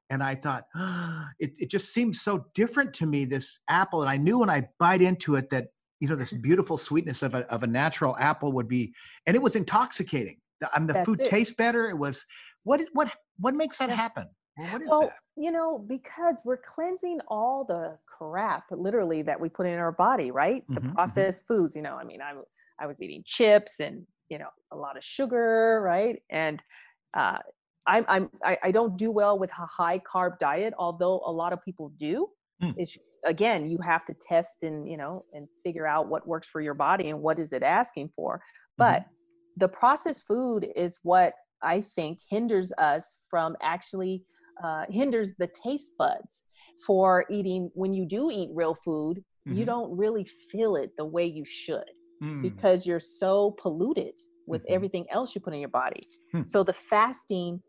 And 0.10 0.24
I 0.24 0.36
thought, 0.36 0.64
it, 1.40 1.52
it 1.58 1.72
just 1.72 1.92
seemed 1.92 2.16
so 2.16 2.46
different 2.54 2.94
to 2.96 3.08
me, 3.08 3.26
this 3.26 3.60
apple. 3.68 4.02
And 4.02 4.10
I 4.10 4.18
knew 4.18 4.38
when 4.38 4.50
I 4.50 4.70
bite 4.80 5.02
into 5.02 5.36
it 5.36 5.50
that 5.50 5.68
you 6.00 6.08
know 6.08 6.16
this 6.16 6.34
beautiful 6.34 6.78
sweetness 6.78 7.24
of 7.24 7.34
a, 7.36 7.52
of 7.52 7.64
a 7.64 7.68
natural 7.68 8.16
apple 8.18 8.52
would 8.54 8.68
be 8.68 8.94
and 9.26 9.36
it 9.36 9.42
was 9.42 9.56
intoxicating 9.56 10.40
the, 10.60 10.70
I 10.74 10.80
mean, 10.80 10.88
the 10.88 10.96
That's 10.96 11.06
food 11.06 11.24
it. 11.24 11.34
tastes 11.34 11.54
better 11.56 11.90
it 11.90 11.98
was 11.98 12.26
what 12.64 12.82
what 12.94 13.14
what 13.40 13.56
makes 13.56 13.78
that 13.80 13.90
happen 13.90 14.28
well, 14.56 14.70
what 14.70 14.82
is 14.82 14.98
Well, 14.98 15.00
that 15.00 15.18
you 15.36 15.52
know, 15.52 15.78
because 15.80 16.42
we're 16.44 16.58
cleansing 16.58 17.20
all 17.28 17.64
the 17.64 18.00
crap 18.08 18.66
literally 18.72 19.22
that 19.24 19.40
we 19.40 19.50
put 19.50 19.68
in 19.68 19.74
our 19.74 19.92
body, 19.92 20.32
right? 20.32 20.64
Mhm, 20.70 20.76
The 20.76 20.82
mhm. 20.82 20.94
processed 20.96 21.46
foods, 21.48 21.76
you 21.76 21.82
know, 21.82 21.96
I 21.96 22.04
mean, 22.04 22.22
I 22.22 22.34
I 22.80 22.88
was 22.88 23.02
eating 23.02 23.24
chips 23.26 23.80
and, 23.80 24.06
you 24.30 24.38
know, 24.40 24.50
a 24.72 24.76
lot 24.76 24.98
of 24.98 25.04
sugar, 25.04 25.82
right? 25.84 26.22
And 26.30 26.62
uh 27.14 27.40
I'm 27.86 28.06
I'm 28.08 28.30
I, 28.44 28.58
I 28.64 28.72
don't 28.72 28.98
do 28.98 29.12
well 29.12 29.38
with 29.40 29.52
a 29.52 29.66
high 29.66 30.00
carb 30.00 30.40
diet, 30.40 30.74
although 30.78 31.22
a 31.26 31.32
lot 31.32 31.54
of 31.54 31.62
people 31.64 31.90
do. 31.90 32.30
Mm. 32.62 32.74
It's 32.78 32.94
just, 32.94 33.20
again, 33.26 33.70
you 33.70 33.78
have 33.80 34.06
to 34.06 34.14
test 34.14 34.64
and, 34.64 34.88
you 34.90 34.98
know, 34.98 35.26
and 35.34 35.48
figure 35.64 35.86
out 35.88 36.08
what 36.08 36.28
works 36.28 36.48
for 36.48 36.62
your 36.62 36.74
body 36.74 37.10
and 37.10 37.22
what 37.22 37.40
is 37.40 37.54
it 37.54 37.64
asking 37.64 38.10
for. 38.16 38.42
But 38.78 39.06
the 39.56 39.68
processed 39.68 40.26
food 40.28 40.68
is 40.76 41.00
what 41.04 41.34
I 41.64 41.82
think 41.82 42.20
hinders 42.30 42.72
us 42.78 43.18
from 43.30 43.56
actually 43.62 44.24
uh, 44.64 44.86
hinders 44.90 45.34
the 45.38 45.48
taste 45.48 45.94
buds 46.00 46.44
for 46.86 47.26
eating. 47.30 47.70
When 47.74 47.94
you 47.94 48.08
do 48.08 48.30
eat 48.32 48.50
real 48.54 48.74
food, 48.74 49.24
you 49.46 49.64
Mhm. 49.64 49.66
don't 49.66 49.98
really 49.98 50.26
feel 50.52 50.76
it 50.76 50.92
the 50.98 51.06
way 51.06 51.26
you 51.26 51.46
should 51.46 51.90
Mm, 52.24 52.42
because 52.42 52.88
you're 52.88 53.00
so 53.00 53.52
polluted 53.52 54.16
with 54.48 54.64
Mhm. 54.64 54.70
everything 54.70 55.06
else 55.12 55.36
you 55.36 55.42
put 55.42 55.54
in 55.54 55.60
your 55.60 55.70
body. 55.70 56.02
Hmm. 56.32 56.44
So 56.46 56.64
the 56.64 56.74
fasting 56.74 57.62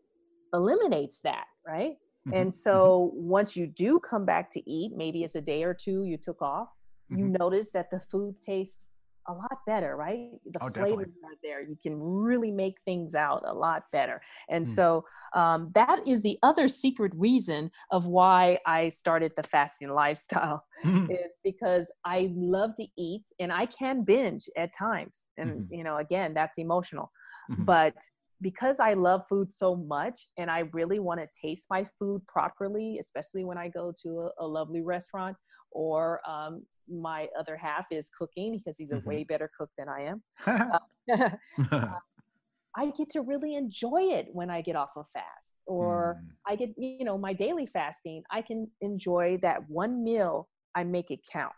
eliminates 0.51 1.21
that, 1.21 1.45
right? 1.65 1.97
Mhm, 2.25 2.33
And 2.33 2.53
mhm. 2.73 2.89
so 2.93 3.11
once 3.13 3.55
you 3.55 3.67
do 3.67 3.99
come 3.99 4.25
back 4.25 4.49
to 4.51 4.69
eat, 4.69 4.91
maybe 4.95 5.23
it's 5.23 5.35
a 5.35 5.41
day 5.41 5.63
or 5.63 5.73
two 5.73 6.03
you 6.03 6.17
took 6.17 6.41
off, 6.41 6.69
you 7.13 7.25
Mhm. 7.25 7.29
notice 7.39 7.71
that 7.71 7.89
the 7.91 7.99
food 7.99 8.41
tastes 8.41 8.93
a 9.27 9.33
lot 9.33 9.59
better, 9.67 9.95
right? 9.95 10.39
The 10.45 10.59
Oh, 10.61 10.69
definitely. 10.69 11.05
flavors 11.05 11.15
are 11.23 11.35
there. 11.43 11.61
You 11.61 11.75
can 11.81 12.01
really 12.01 12.51
make 12.51 12.81
things 12.85 13.13
out 13.15 13.43
a 13.45 13.53
lot 13.53 13.83
better. 13.91 14.21
And 14.47 14.67
Mm. 14.67 14.79
so 14.79 15.05
um, 15.33 15.71
that 15.75 16.07
is 16.07 16.21
the 16.21 16.39
other 16.41 16.67
secret 16.67 17.11
reason 17.15 17.71
of 17.91 18.05
why 18.07 18.59
I 18.65 18.89
started 18.89 19.33
the 19.35 19.43
fasting 19.43 19.89
lifestyle 19.89 20.65
Mhm. 20.83 21.19
is 21.23 21.39
because 21.43 21.91
I 22.05 22.29
love 22.33 22.71
to 22.77 22.87
eat 22.97 23.25
and 23.39 23.51
I 23.51 23.65
can 23.67 24.03
binge 24.03 24.49
at 24.57 24.73
times. 24.73 25.25
And, 25.37 25.63
Mhm. 25.63 25.69
you 25.69 25.83
know, 25.83 25.97
again, 25.97 26.33
that's 26.33 26.57
emotional. 26.57 27.11
Mhm. 27.47 27.65
But 27.65 27.95
because 28.41 28.79
I 28.79 28.93
love 28.93 29.23
food 29.29 29.51
so 29.51 29.75
much 29.75 30.27
and 30.37 30.49
I 30.49 30.59
really 30.73 30.99
want 30.99 31.19
to 31.19 31.27
taste 31.39 31.67
my 31.69 31.85
food 31.99 32.21
properly, 32.27 32.97
especially 32.99 33.43
when 33.45 33.57
I 33.57 33.69
go 33.69 33.93
to 34.03 34.31
a, 34.39 34.45
a 34.45 34.47
lovely 34.47 34.81
restaurant 34.81 35.37
or 35.71 36.21
um, 36.29 36.65
my 36.89 37.27
other 37.37 37.57
half 37.57 37.85
is 37.91 38.09
cooking 38.17 38.57
because 38.57 38.77
he's 38.77 38.91
a 38.91 38.97
Mhm. 38.97 39.05
way 39.05 39.23
better 39.23 39.49
cook 39.57 39.69
than 39.77 39.87
I 39.89 40.03
am. 40.03 40.23
uh, 41.09 41.29
I 42.75 42.91
get 42.91 43.09
to 43.11 43.21
really 43.21 43.55
enjoy 43.55 44.01
it 44.03 44.27
when 44.31 44.49
I 44.49 44.61
get 44.61 44.75
off 44.75 44.91
of 44.95 45.05
fast 45.13 45.55
or 45.65 46.17
Mm. 46.17 46.35
I 46.47 46.55
get, 46.55 46.69
you 46.77 47.03
know, 47.03 47.17
my 47.17 47.33
daily 47.33 47.65
fasting, 47.65 48.23
I 48.31 48.41
can 48.41 48.69
enjoy 48.81 49.37
that 49.41 49.69
one 49.69 50.03
meal, 50.03 50.49
I 50.75 50.83
make 50.83 51.11
it 51.11 51.19
count. 51.31 51.53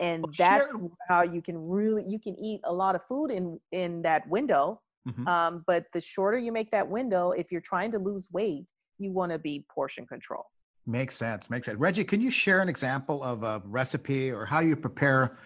And 0.00 0.22
Well, 0.22 0.34
that's 0.36 0.80
how 1.08 1.22
you 1.22 1.40
can 1.42 1.56
really 1.58 2.04
you 2.08 2.18
can 2.18 2.36
eat 2.38 2.60
a 2.64 2.72
lot 2.72 2.96
of 2.96 3.02
food 3.08 3.30
in 3.30 3.60
in 3.72 4.02
that 4.02 4.28
window. 4.28 4.82
Mhm. 5.08 5.26
Um, 5.26 5.64
but 5.66 5.84
the 5.92 6.00
shorter 6.00 6.38
you 6.38 6.52
make 6.52 6.70
that 6.70 6.88
window, 6.88 7.32
if 7.32 7.52
you're 7.52 7.60
trying 7.60 7.92
to 7.92 7.98
lose 7.98 8.28
weight, 8.32 8.64
you 8.98 9.12
want 9.12 9.32
to 9.32 9.38
be 9.38 9.64
portion 9.68 10.06
control. 10.06 10.44
Makes 10.86 11.16
sense. 11.16 11.50
Makes 11.50 11.66
sense. 11.66 11.78
Reggie, 11.78 12.04
can 12.04 12.20
you 12.20 12.30
share 12.30 12.60
an 12.60 12.68
example 12.68 13.22
of 13.22 13.42
a 13.42 13.62
recipe 13.64 14.30
or 14.30 14.44
how 14.44 14.60
you 14.60 14.76
prepare 14.76 15.38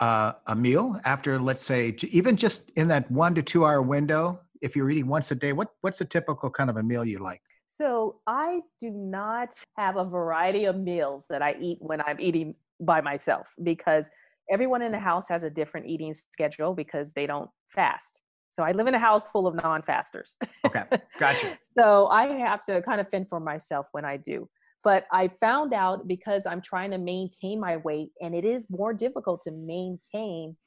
uh, 0.00 0.32
a 0.48 0.56
meal 0.56 1.00
after, 1.04 1.38
let's 1.38 1.62
say, 1.62 1.94
even 2.08 2.36
just 2.36 2.70
in 2.70 2.88
that 2.88 3.10
one 3.10 3.34
to 3.34 3.42
two 3.42 3.64
hour 3.64 3.82
window? 3.82 4.40
If 4.60 4.76
you're 4.76 4.90
eating 4.90 5.06
once 5.06 5.30
a 5.30 5.34
day, 5.34 5.52
what 5.52 5.68
what's 5.80 6.00
a 6.00 6.04
typical 6.04 6.50
kind 6.50 6.68
of 6.68 6.76
a 6.76 6.82
meal 6.82 7.04
you 7.04 7.18
like? 7.18 7.40
So 7.66 8.20
I 8.26 8.60
do 8.78 8.90
not 8.90 9.54
have 9.76 9.96
a 9.96 10.04
variety 10.04 10.64
of 10.64 10.76
meals 10.76 11.24
that 11.30 11.40
I 11.40 11.54
eat 11.60 11.78
when 11.80 12.00
I'm 12.02 12.20
eating 12.20 12.54
by 12.80 13.00
myself 13.00 13.54
because 13.62 14.10
everyone 14.50 14.82
in 14.82 14.92
the 14.92 14.98
house 14.98 15.28
has 15.28 15.44
a 15.44 15.50
different 15.50 15.86
eating 15.86 16.12
schedule 16.32 16.74
because 16.74 17.12
they 17.12 17.26
don't 17.26 17.48
fast. 17.68 18.22
So 18.60 18.64
I 18.64 18.72
live 18.72 18.88
in 18.88 18.94
a 18.94 18.98
house 18.98 19.26
full 19.26 19.46
of 19.46 19.54
non-fasters. 19.54 20.36
Okay, 20.66 20.84
gotcha. 21.18 21.56
so 21.78 22.08
I 22.08 22.26
have 22.26 22.62
to 22.64 22.82
kind 22.82 23.00
of 23.00 23.08
fend 23.08 23.30
for 23.30 23.40
myself 23.40 23.86
when 23.92 24.04
I 24.04 24.18
do. 24.18 24.50
But 24.82 25.06
I 25.10 25.28
found 25.28 25.72
out 25.72 26.06
because 26.06 26.44
I'm 26.44 26.60
trying 26.60 26.90
to 26.90 26.98
maintain 26.98 27.58
my 27.58 27.78
weight, 27.78 28.10
and 28.20 28.34
it 28.34 28.44
is 28.44 28.68
more 28.68 28.92
difficult 28.92 29.40
to 29.44 29.50
maintain 29.50 30.58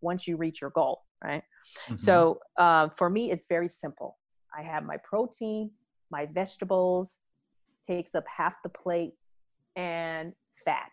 once 0.00 0.26
you 0.26 0.38
reach 0.38 0.62
your 0.62 0.70
goal, 0.70 1.02
right? 1.22 1.42
Mhm. 1.88 1.98
So 1.98 2.38
uh, 2.56 2.88
for 2.88 3.10
me, 3.10 3.30
it's 3.30 3.44
very 3.50 3.68
simple. 3.68 4.16
I 4.58 4.62
have 4.62 4.84
my 4.84 4.96
protein, 5.04 5.72
my 6.10 6.24
vegetables, 6.24 7.18
takes 7.86 8.14
up 8.14 8.24
half 8.34 8.54
the 8.62 8.70
plate, 8.70 9.12
and 9.76 10.32
fat. 10.64 10.92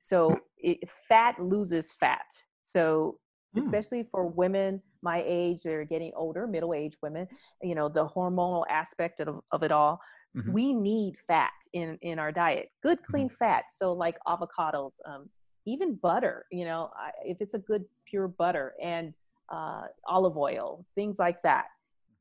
So 0.00 0.40
it, 0.58 0.88
fat 1.08 1.38
loses 1.40 1.92
fat. 1.92 2.26
So 2.64 3.18
Hmm. 3.54 3.60
especially 3.60 4.02
for 4.04 4.26
women 4.26 4.82
my 5.02 5.22
age, 5.26 5.62
they're 5.62 5.84
getting 5.84 6.12
older, 6.14 6.46
middle 6.46 6.74
aged 6.74 6.96
women, 7.02 7.26
you 7.62 7.74
know, 7.74 7.88
the 7.88 8.06
hormonal 8.06 8.64
aspect 8.68 9.20
of, 9.20 9.40
of 9.52 9.62
it 9.62 9.72
all. 9.72 10.00
Mhm. 10.36 10.52
We 10.52 10.72
need 10.72 11.18
fat 11.18 11.52
in, 11.72 11.98
in 12.02 12.18
our 12.18 12.30
diet, 12.30 12.70
good, 12.82 13.02
clean 13.02 13.28
fat. 13.28 13.64
So, 13.70 13.92
like 13.92 14.16
avocados, 14.26 14.92
um, 15.04 15.28
even 15.66 15.96
butter, 15.96 16.46
you 16.52 16.64
know, 16.64 16.90
I, 16.96 17.10
if 17.24 17.38
it's 17.40 17.54
a 17.54 17.58
good 17.58 17.84
pure 18.06 18.28
butter 18.28 18.74
and 18.82 19.12
uh, 19.52 19.82
olive 20.06 20.36
oil, 20.36 20.86
things 20.94 21.18
like 21.18 21.42
that, 21.42 21.66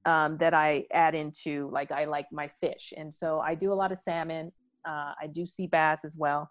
um, 0.06 0.38
that 0.38 0.54
I 0.54 0.86
add 0.92 1.13
into, 1.13 1.70
like, 1.72 1.92
I 1.92 2.06
like 2.06 2.26
my 2.32 2.48
fish. 2.48 2.94
And 2.98 3.13
so 3.13 3.39
I 3.39 3.54
do 3.54 3.72
a 3.72 3.76
lot 3.76 3.92
of 3.92 4.00
salmon. 4.00 4.52
Uh, 4.88 5.13
I 5.22 5.28
do 5.32 5.46
sea 5.46 5.68
bass 5.68 6.04
as 6.04 6.15
well. 6.18 6.50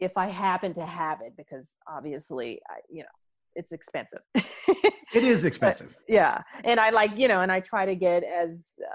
If 0.00 0.16
I 0.16 0.26
happen 0.26 0.72
to 0.74 0.84
have 0.84 1.20
it, 1.20 1.34
because 1.36 1.76
obviously, 1.86 2.60
I, 2.68 2.80
you 2.90 3.02
know, 3.02 3.08
it's 3.54 3.72
expensive. 3.72 4.20
It 5.14 5.24
is 5.24 5.44
expensive. 5.44 5.94
yeah 6.08 6.40
and 6.64 6.80
i 6.80 6.88
like 6.88 7.10
you 7.16 7.28
know 7.28 7.42
and 7.42 7.52
i 7.52 7.60
try 7.60 7.84
to 7.84 7.94
get 7.94 8.24
as 8.24 8.70
uh, 8.82 8.94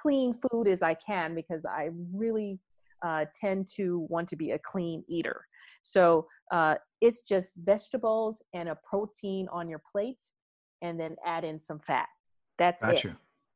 clean 0.00 0.34
food 0.34 0.68
as 0.68 0.82
i 0.82 0.92
can 0.92 1.34
because 1.34 1.64
i 1.64 1.88
really 2.12 2.58
uh, 3.02 3.24
tend 3.40 3.66
to 3.76 4.06
want 4.10 4.28
to 4.28 4.36
be 4.36 4.50
a 4.50 4.58
clean 4.58 5.02
eater 5.08 5.46
so 5.82 6.26
uh, 6.52 6.74
it's 7.00 7.22
just 7.22 7.56
vegetables 7.64 8.42
and 8.52 8.68
a 8.68 8.76
protein 8.88 9.48
on 9.50 9.68
your 9.70 9.80
plate 9.90 10.20
and 10.82 11.00
then 11.00 11.16
add 11.24 11.44
in 11.44 11.58
some 11.58 11.78
fat 11.80 12.08
that's 12.58 12.82
Gotcha. 12.82 13.08
it 13.08 13.14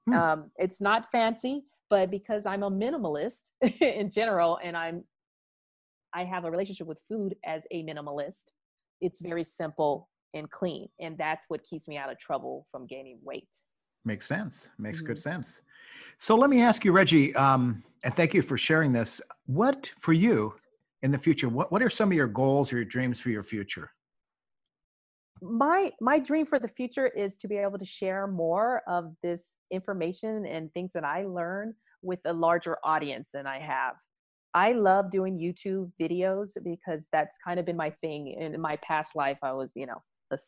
Hmm. 0.08 0.14
um, 0.14 0.50
it's 0.56 0.80
not 0.80 1.10
fancy 1.12 1.64
but 1.90 2.10
because 2.10 2.46
i'm 2.46 2.62
a 2.62 2.70
minimalist 2.70 3.50
in 3.82 4.10
general 4.10 4.58
and 4.64 4.74
i'm 4.78 5.04
i 6.14 6.24
have 6.24 6.46
a 6.46 6.50
relationship 6.50 6.86
with 6.86 7.02
food 7.06 7.36
as 7.44 7.64
a 7.70 7.82
minimalist 7.84 8.52
it's 9.02 9.20
very 9.20 9.44
simple 9.44 10.08
and 10.34 10.50
clean 10.50 10.88
and 11.00 11.16
that's 11.18 11.46
what 11.48 11.62
keeps 11.64 11.88
me 11.88 11.96
out 11.96 12.10
of 12.10 12.18
trouble 12.18 12.66
from 12.70 12.86
gaining 12.86 13.18
weight 13.22 13.48
Makes 14.04 14.26
sense. 14.26 14.70
Makes 14.78 15.00
good 15.02 15.18
Mm-hmm. 15.18 15.22
sense. 15.22 15.60
So 16.18 16.34
let 16.34 16.48
me 16.50 16.62
ask 16.62 16.84
you, 16.84 16.92
Reggie, 16.92 17.34
um, 17.34 17.82
and 18.04 18.14
thank 18.14 18.32
you 18.32 18.42
for 18.42 18.56
sharing 18.56 18.92
this. 18.92 19.20
What 19.46 19.92
for 19.98 20.12
you 20.14 20.54
in 21.02 21.10
the 21.10 21.18
future? 21.18 21.48
What 21.48 21.70
What 21.70 21.82
are 21.82 21.90
some 21.90 22.10
of 22.10 22.16
your 22.16 22.26
goals 22.28 22.72
or 22.72 22.76
your 22.76 22.84
dreams 22.86 23.20
for 23.20 23.30
your 23.30 23.42
future? 23.42 23.90
my 25.40 25.92
my 26.00 26.18
dream 26.18 26.44
for 26.46 26.58
the 26.58 26.68
future 26.68 27.06
is 27.06 27.36
to 27.36 27.48
be 27.48 27.56
able 27.56 27.78
to 27.78 27.84
share 27.84 28.26
more 28.26 28.82
of 28.88 29.14
this 29.22 29.56
information 29.70 30.44
and 30.46 30.72
things 30.72 30.92
that 30.92 31.04
i 31.04 31.24
learn 31.24 31.74
with 32.02 32.20
a 32.24 32.32
larger 32.32 32.76
audience 32.84 33.30
than 33.32 33.46
i 33.46 33.60
have 33.60 33.94
i 34.54 34.72
love 34.72 35.10
doing 35.10 35.38
youtube 35.38 35.92
videos 36.00 36.56
because 36.64 37.06
that's 37.12 37.38
kind 37.44 37.60
of 37.60 37.66
been 37.66 37.76
my 37.76 37.90
thing 38.00 38.28
in 38.28 38.60
my 38.60 38.76
past 38.76 39.14
life 39.14 39.38
i 39.42 39.52
was 39.52 39.72
you 39.76 39.86
know 39.86 40.02
a 40.32 40.38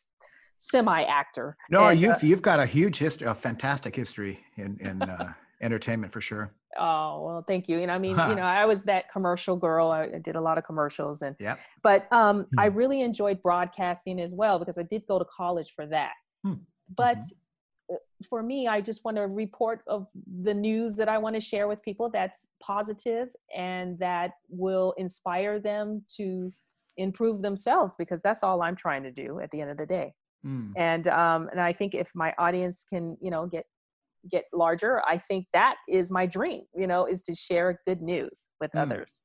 semi 0.56 1.02
actor 1.02 1.56
No, 1.70 1.88
And, 1.88 1.98
uh, 2.04 2.08
you've 2.08 2.22
you've 2.22 2.42
got 2.42 2.60
a 2.60 2.66
huge 2.66 2.98
history, 2.98 3.26
a 3.26 3.34
fantastic 3.34 3.96
history 3.96 4.40
in 4.56 4.76
in 4.80 5.02
uh, 5.02 5.32
entertainment 5.62 6.12
for 6.12 6.20
sure. 6.20 6.52
Oh 6.78 7.22
well, 7.24 7.44
thank 7.46 7.68
you. 7.68 7.80
And 7.82 7.90
I 7.90 7.98
mean, 7.98 8.16
you 8.28 8.36
know, 8.36 8.42
I 8.42 8.64
was 8.66 8.84
that 8.84 9.10
commercial 9.10 9.56
girl. 9.56 9.90
I 9.90 10.04
I 10.04 10.18
did 10.18 10.36
a 10.36 10.40
lot 10.40 10.58
of 10.58 10.64
commercials, 10.64 11.22
and 11.22 11.34
Yeah. 11.40 11.56
but 11.82 12.10
um, 12.12 12.46
I 12.58 12.66
Hmm. 12.66 12.76
really 12.76 13.00
enjoyed 13.00 13.42
broadcasting 13.42 14.20
as 14.20 14.32
well 14.32 14.58
because 14.58 14.78
I 14.78 14.84
did 14.84 15.02
go 15.06 15.18
to 15.18 15.24
college 15.24 15.72
for 15.74 15.86
that. 15.86 16.12
Hmm. 16.44 16.54
But 16.96 17.18
Mm-hmm. 17.18 17.94
uh, 17.94 17.98
for 18.28 18.42
me, 18.42 18.68
I 18.68 18.80
just 18.80 19.04
want 19.04 19.16
to 19.16 19.26
report 19.26 19.80
of 19.86 20.06
the 20.42 20.54
news 20.54 20.96
that 20.96 21.08
I 21.08 21.18
want 21.18 21.34
to 21.34 21.40
share 21.40 21.66
with 21.68 21.82
people 21.82 22.08
that's 22.10 22.46
positive 22.62 23.28
and 23.56 23.98
that 23.98 24.32
will 24.48 24.92
inspire 24.96 25.58
them 25.58 26.04
to 26.16 26.52
improve 27.00 27.42
themselves 27.42 27.96
because 27.98 28.20
that's 28.20 28.42
all 28.42 28.62
I'm 28.62 28.76
trying 28.76 29.02
to 29.04 29.10
do 29.10 29.40
at 29.40 29.50
the 29.50 29.60
end 29.60 29.70
of 29.70 29.76
the 29.76 29.86
day 29.86 30.14
Mm. 30.46 30.72
and 30.74 31.06
um 31.08 31.48
and 31.50 31.60
i 31.60 31.70
think 31.70 31.94
if 31.94 32.08
my 32.14 32.32
audience 32.38 32.82
can 32.88 33.14
you 33.20 33.30
know 33.30 33.44
get 33.46 33.66
get 34.34 34.44
larger 34.54 35.02
i 35.06 35.18
think 35.18 35.44
that 35.52 35.76
is 35.86 36.10
my 36.10 36.24
dream 36.24 36.62
you 36.74 36.86
know 36.86 37.04
is 37.04 37.20
to 37.28 37.34
share 37.34 37.78
good 37.86 38.00
news 38.00 38.48
with 38.58 38.70
Mm. 38.72 38.80
others 38.84 39.22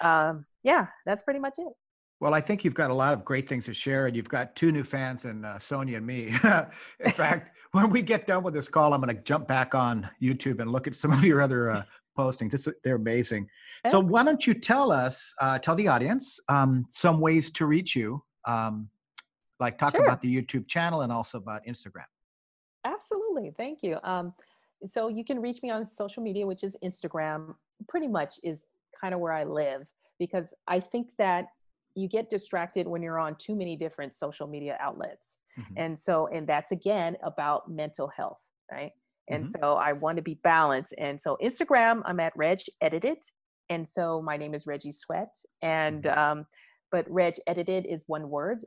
um 0.00 0.46
yeah 0.62 0.86
that's 1.04 1.22
pretty 1.22 1.40
much 1.40 1.56
it 1.58 1.72
Well, 2.20 2.32
I 2.32 2.40
think 2.40 2.64
you've 2.64 2.80
got 2.82 2.90
a 2.90 2.94
lot 2.94 3.12
of 3.12 3.20
great 3.30 3.46
things 3.46 3.66
to 3.66 3.74
share, 3.74 4.06
and 4.06 4.16
you've 4.16 4.34
got 4.38 4.56
two 4.56 4.72
new 4.72 4.84
fans, 4.84 5.26
and 5.26 5.44
uh, 5.44 5.58
Sonia 5.58 5.98
and 5.98 6.06
me. 6.06 6.20
in 7.04 7.10
fact, 7.22 7.42
when 7.76 7.90
we 7.90 8.00
get 8.00 8.26
done 8.26 8.42
with 8.42 8.54
this 8.54 8.68
call, 8.76 8.94
I'm 8.94 9.02
going 9.02 9.14
to 9.14 9.22
jump 9.22 9.46
back 9.46 9.74
on 9.74 10.08
YouTube 10.26 10.60
and 10.62 10.70
look 10.70 10.86
at 10.86 10.94
some 10.94 11.12
of 11.12 11.22
your 11.30 11.42
other 11.42 11.68
uh, 11.68 11.82
postings. 12.16 12.54
It's, 12.54 12.68
they're 12.82 12.96
amazing. 12.96 13.48
So, 13.86 14.00
why 14.00 14.24
don't 14.24 14.44
you 14.46 14.54
tell 14.54 14.90
us, 14.90 15.34
uh, 15.40 15.58
tell 15.58 15.76
the 15.76 15.88
audience, 15.88 16.40
um, 16.48 16.86
some 16.88 17.20
ways 17.20 17.50
to 17.52 17.66
reach 17.66 17.94
you, 17.94 18.22
um, 18.46 18.88
like 19.60 19.78
talk 19.78 19.92
Sure. 19.92 20.02
about 20.04 20.20
the 20.22 20.34
YouTube 20.42 20.66
channel 20.66 21.02
and 21.02 21.12
also 21.12 21.38
about 21.38 21.64
Instagram. 21.66 22.06
absolutely 22.84 23.50
thank 23.56 23.82
you 23.82 23.98
um 24.04 24.32
so 24.86 25.08
you 25.08 25.24
can 25.24 25.40
reach 25.40 25.60
me 25.62 25.70
on 25.70 25.84
social 25.84 26.22
media 26.22 26.46
which 26.46 26.62
is 26.62 26.76
instagram 26.84 27.54
pretty 27.88 28.06
much 28.06 28.38
is 28.44 28.64
kind 29.00 29.12
of 29.14 29.18
where 29.20 29.32
i 29.32 29.42
live 29.44 29.88
because 30.18 30.54
i 30.68 30.78
think 30.78 31.08
that 31.18 31.48
you 31.94 32.06
get 32.08 32.30
distracted 32.30 32.86
when 32.86 33.02
you're 33.02 33.18
on 33.18 33.34
too 33.36 33.56
many 33.56 33.74
different 33.76 34.14
social 34.14 34.46
media 34.46 34.76
outlets 34.80 35.38
Mhm. 35.58 35.72
and 35.76 35.98
so 35.98 36.26
and 36.28 36.46
that's 36.46 36.70
again 36.70 37.16
about 37.22 37.70
mental 37.70 38.08
health 38.08 38.40
right 38.70 38.92
and 39.28 39.44
Mhm. 39.44 39.50
so 39.60 39.74
i 39.74 39.92
want 39.92 40.16
to 40.16 40.22
be 40.22 40.34
balanced 40.42 40.94
and 40.98 41.20
so 41.20 41.36
instagram 41.42 42.02
i'm 42.06 42.20
at 42.20 42.32
reg 42.36 42.60
edited 42.80 43.18
and 43.68 43.88
so 43.88 44.22
my 44.22 44.36
name 44.36 44.54
is 44.54 44.66
reggie 44.66 44.92
sweat 44.92 45.34
and 45.62 46.04
Mhm. 46.04 46.16
um 46.18 46.46
but 46.92 47.04
reg 47.10 47.34
edited 47.46 47.86
is 47.86 48.04
one 48.06 48.28
word 48.30 48.64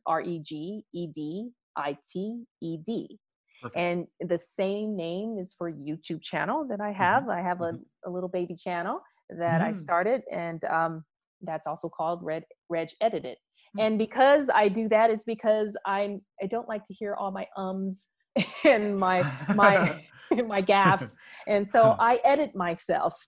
r-e-g-e-d-i-t-e-d 1.80 3.19
Perfect. 3.62 3.78
and 3.78 4.08
the 4.30 4.38
same 4.38 4.95
name 4.95 5.38
is 5.38 5.54
for 5.58 5.72
youtube 5.72 6.22
channel 6.22 6.65
that 6.69 6.80
i 6.82 6.89
Mm-hmm. 6.91 7.02
have 7.04 7.30
i 7.30 7.41
have 7.41 7.62
a, 7.62 7.74
a 8.06 8.10
little 8.10 8.30
baby 8.30 8.56
channel 8.56 9.02
that 9.38 9.62
i 9.62 9.72
Mm. 9.72 9.76
started 9.76 10.22
and 10.32 10.63
um, 10.65 11.04
that's 11.41 11.67
also 11.67 11.89
called 11.89 12.19
red 12.24 12.43
reg 12.69 12.89
edited 13.02 13.38
Mm. 13.76 13.82
and 13.82 13.98
because 14.00 14.50
i 14.50 14.67
do 14.67 14.88
that 14.89 15.10
is 15.12 15.24
because 15.26 15.78
i'm 15.86 16.22
i 16.41 16.48
don't 16.48 16.67
like 16.67 16.86
to 16.88 16.93
hear 16.93 17.13
all 17.15 17.32
my 17.32 17.45
ums 17.58 18.08
and 18.63 18.98
my 18.98 19.24
my 19.56 19.76
my 20.48 20.62
gaffs 20.62 21.15
and 21.48 21.68
so 21.68 21.96
i 22.00 22.20
edit 22.24 22.56
myself 22.56 23.26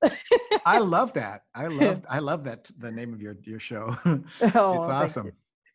I 0.65 0.77
love 0.95 1.13
that. 1.13 1.41
I 1.55 1.67
love 1.67 2.03
I 2.09 2.19
love 2.19 2.43
that 2.43 2.69
the 2.77 2.91
name 2.91 3.13
of 3.13 3.21
your 3.21 3.35
your 3.43 3.59
show. 3.59 3.95
Oh, 4.05 4.21
it's 4.41 4.55
awesome. 4.87 5.31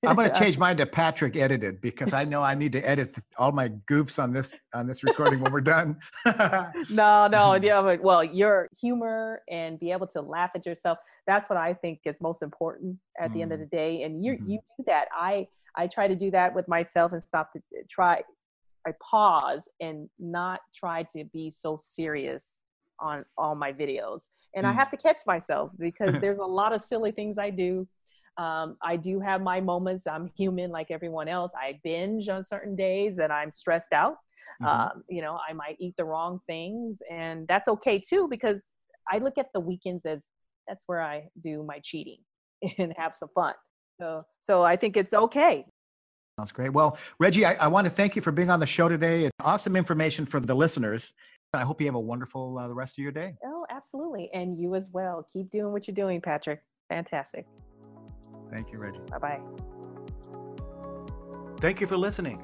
I'm 0.07 0.15
going 0.15 0.31
to 0.31 0.39
change 0.39 0.59
mine 0.59 0.77
to 0.77 0.87
Patrick 0.87 1.37
edited 1.37 1.81
because 1.81 2.13
I 2.13 2.23
know 2.25 2.43
I 2.43 2.55
need 2.55 2.73
to 2.73 2.89
edit 2.89 3.17
all 3.39 3.51
my 3.51 3.71
goofs 3.91 4.23
on 4.23 4.33
this 4.33 4.55
on 4.75 4.87
this 4.87 5.03
recording 5.03 5.41
when 5.41 5.51
we're 5.51 5.61
done. 5.63 5.97
no 6.91 7.27
no 7.27 7.55
yeah 7.55 7.83
but 7.83 8.01
well 8.03 8.23
your 8.23 8.69
humor 8.81 9.43
and 9.51 9.81
be 9.81 9.91
able 9.91 10.07
to 10.09 10.21
laugh 10.21 10.51
at 10.55 10.65
yourself 10.67 10.99
that's 11.27 11.49
what 11.51 11.57
i 11.57 11.73
think 11.75 12.01
is 12.05 12.21
most 12.21 12.43
important 12.43 12.97
at 13.21 13.33
the 13.33 13.43
end 13.43 13.53
of 13.53 13.59
Mm. 13.59 13.63
the 13.63 13.77
day 13.77 14.03
and 14.03 14.25
you 14.25 14.33
Mhm. 14.35 14.49
you 14.51 14.59
do 14.79 14.85
that 14.87 15.09
i 15.17 15.49
i 15.75 15.87
try 15.87 16.07
to 16.07 16.15
do 16.15 16.31
that 16.31 16.55
with 16.55 16.69
myself 16.69 17.13
and 17.13 17.23
stop 17.23 17.51
to 17.53 17.61
try 17.89 18.23
i 18.87 18.93
pause 19.03 19.69
and 19.81 20.09
not 20.19 20.61
try 20.75 21.03
to 21.03 21.25
be 21.33 21.51
so 21.51 21.77
serious 21.77 22.59
on 23.01 23.25
all 23.37 23.55
my 23.55 23.73
videos 23.73 24.29
and 24.55 24.67
i 24.67 24.73
Mm. 24.73 24.77
have 24.77 24.91
to 24.91 24.97
catch 24.97 25.19
myself 25.27 25.71
because 25.79 26.19
there's 26.21 26.39
a 26.39 26.45
lot 26.45 26.73
of 26.73 26.81
silly 26.83 27.11
things 27.13 27.39
i 27.39 27.51
do 27.51 27.87
um, 28.39 28.77
I 28.83 28.97
do 28.97 29.19
have 29.21 29.41
my 29.41 29.63
moments. 29.63 30.07
I'm 30.07 30.31
human 30.37 30.71
like 30.71 30.91
everyone 30.91 31.27
else. 31.27 31.53
I 31.57 31.81
binge 31.83 32.29
on 32.29 32.43
certain 32.43 32.77
days 32.77 33.19
and 33.19 33.33
I'm 33.33 33.51
stressed 33.51 33.95
out 33.95 34.17
Mhm. 34.61 34.69
um, 34.69 35.05
you 35.09 35.23
know 35.23 35.39
i 35.49 35.53
might 35.53 35.77
eat 35.79 35.95
the 35.97 36.05
wrong 36.05 36.41
things 36.47 37.01
and 37.11 37.47
that's 37.49 37.69
okay 37.69 37.99
too 37.99 38.27
because 38.29 38.73
i 39.11 39.19
look 39.19 39.39
at 39.39 39.47
the 39.55 39.61
weekends 39.61 40.07
as 40.07 40.27
that's 40.69 40.85
where 40.87 41.01
i 41.03 41.29
do 41.43 41.63
my 41.63 41.79
cheating 41.83 42.19
and 42.79 42.93
have 42.97 43.15
some 43.15 43.29
fun 43.35 43.55
so 44.01 44.23
so 44.41 44.63
i 44.63 44.77
think 44.77 44.97
it's 44.97 45.13
okay 45.15 45.65
Sounds 46.39 46.53
great. 46.53 46.71
Well, 46.73 46.99
Reggie, 47.19 47.47
I, 47.47 47.55
I 47.55 47.67
want 47.69 47.87
to 47.87 47.91
thank 47.91 48.15
you 48.15 48.21
for 48.21 48.31
being 48.31 48.51
on 48.51 48.61
the 48.61 48.67
show 48.67 48.91
today. 48.91 49.25
It's 49.25 49.31
awesome 49.41 49.75
information 49.75 50.27
for 50.27 50.39
the 50.39 50.55
listeners. 50.55 51.15
I 51.55 51.63
hope 51.63 51.81
you 51.81 51.87
have 51.87 51.95
a 51.95 52.01
wonderful 52.01 52.59
uh, 52.59 52.69
the 52.69 52.75
rest 52.75 52.99
of 52.99 53.03
your 53.03 53.13
day. 53.13 53.35
oh 53.45 53.65
absolutely 53.71 54.29
and 54.35 54.59
you 54.61 54.75
as 54.75 54.91
well 54.93 55.27
keep 55.33 55.51
doing 55.51 55.73
what 55.73 55.89
you're 55.89 55.95
doing 55.95 56.21
patrick 56.21 56.61
fantastic 56.91 57.47
Thank 58.53 58.71
you, 58.73 58.79
Reggie. 58.79 58.99
bye 59.11 59.19
bye 59.19 59.41
Thank 61.61 61.81
you 61.81 61.87
for 61.87 61.97
listening. 61.97 62.39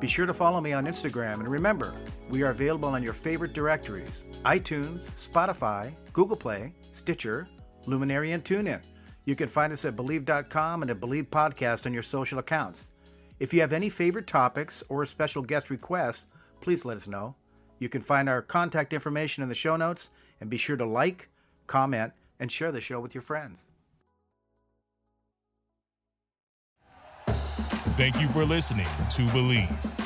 Be 0.00 0.06
sure 0.08 0.24
to 0.24 0.32
follow 0.32 0.60
me 0.62 0.72
on 0.72 0.86
Instagram 0.86 1.34
and 1.40 1.48
remember, 1.48 1.92
we 2.30 2.42
are 2.42 2.50
available 2.50 2.88
on 2.88 3.02
your 3.02 3.12
favorite 3.12 3.52
directories 3.52 4.24
iTunes, 4.46 5.00
Spotify, 5.18 5.92
Google 6.14 6.36
Play, 6.36 6.72
Stitcher, 6.92 7.46
Luminary, 7.86 8.32
and 8.32 8.42
TuneIn. 8.42 8.80
You 9.26 9.36
can 9.36 9.48
find 9.48 9.70
us 9.72 9.84
at 9.84 9.96
Bleav.com 9.96 10.80
and 10.82 10.90
at 10.90 11.00
Bleav 11.00 11.26
Podcast 11.28 11.84
on 11.84 11.92
your 11.92 12.02
social 12.02 12.38
accounts. 12.38 12.90
If 13.38 13.52
you 13.52 13.60
have 13.60 13.72
any 13.72 13.90
favorite 13.90 14.26
topics 14.26 14.82
or 14.88 15.04
special 15.04 15.42
guest 15.42 15.68
requests, 15.68 16.26
please 16.60 16.84
let 16.84 16.96
us 16.96 17.06
know. 17.06 17.34
You 17.78 17.88
can 17.90 18.00
find 18.00 18.28
our 18.28 18.40
contact 18.40 18.94
information 18.94 19.42
in 19.42 19.48
the 19.50 19.54
show 19.54 19.76
notes 19.76 20.08
and 20.40 20.48
be 20.48 20.56
sure 20.56 20.76
to 20.76 20.86
like, 20.86 21.28
comment, 21.66 22.12
and 22.40 22.50
share 22.50 22.72
the 22.72 22.80
show 22.80 22.98
with 23.00 23.14
your 23.14 23.22
friends. 23.22 23.66
Thank 27.96 28.20
you 28.20 28.28
for 28.28 28.44
listening 28.44 28.86
to 29.10 29.22
Bleav. 29.28 30.05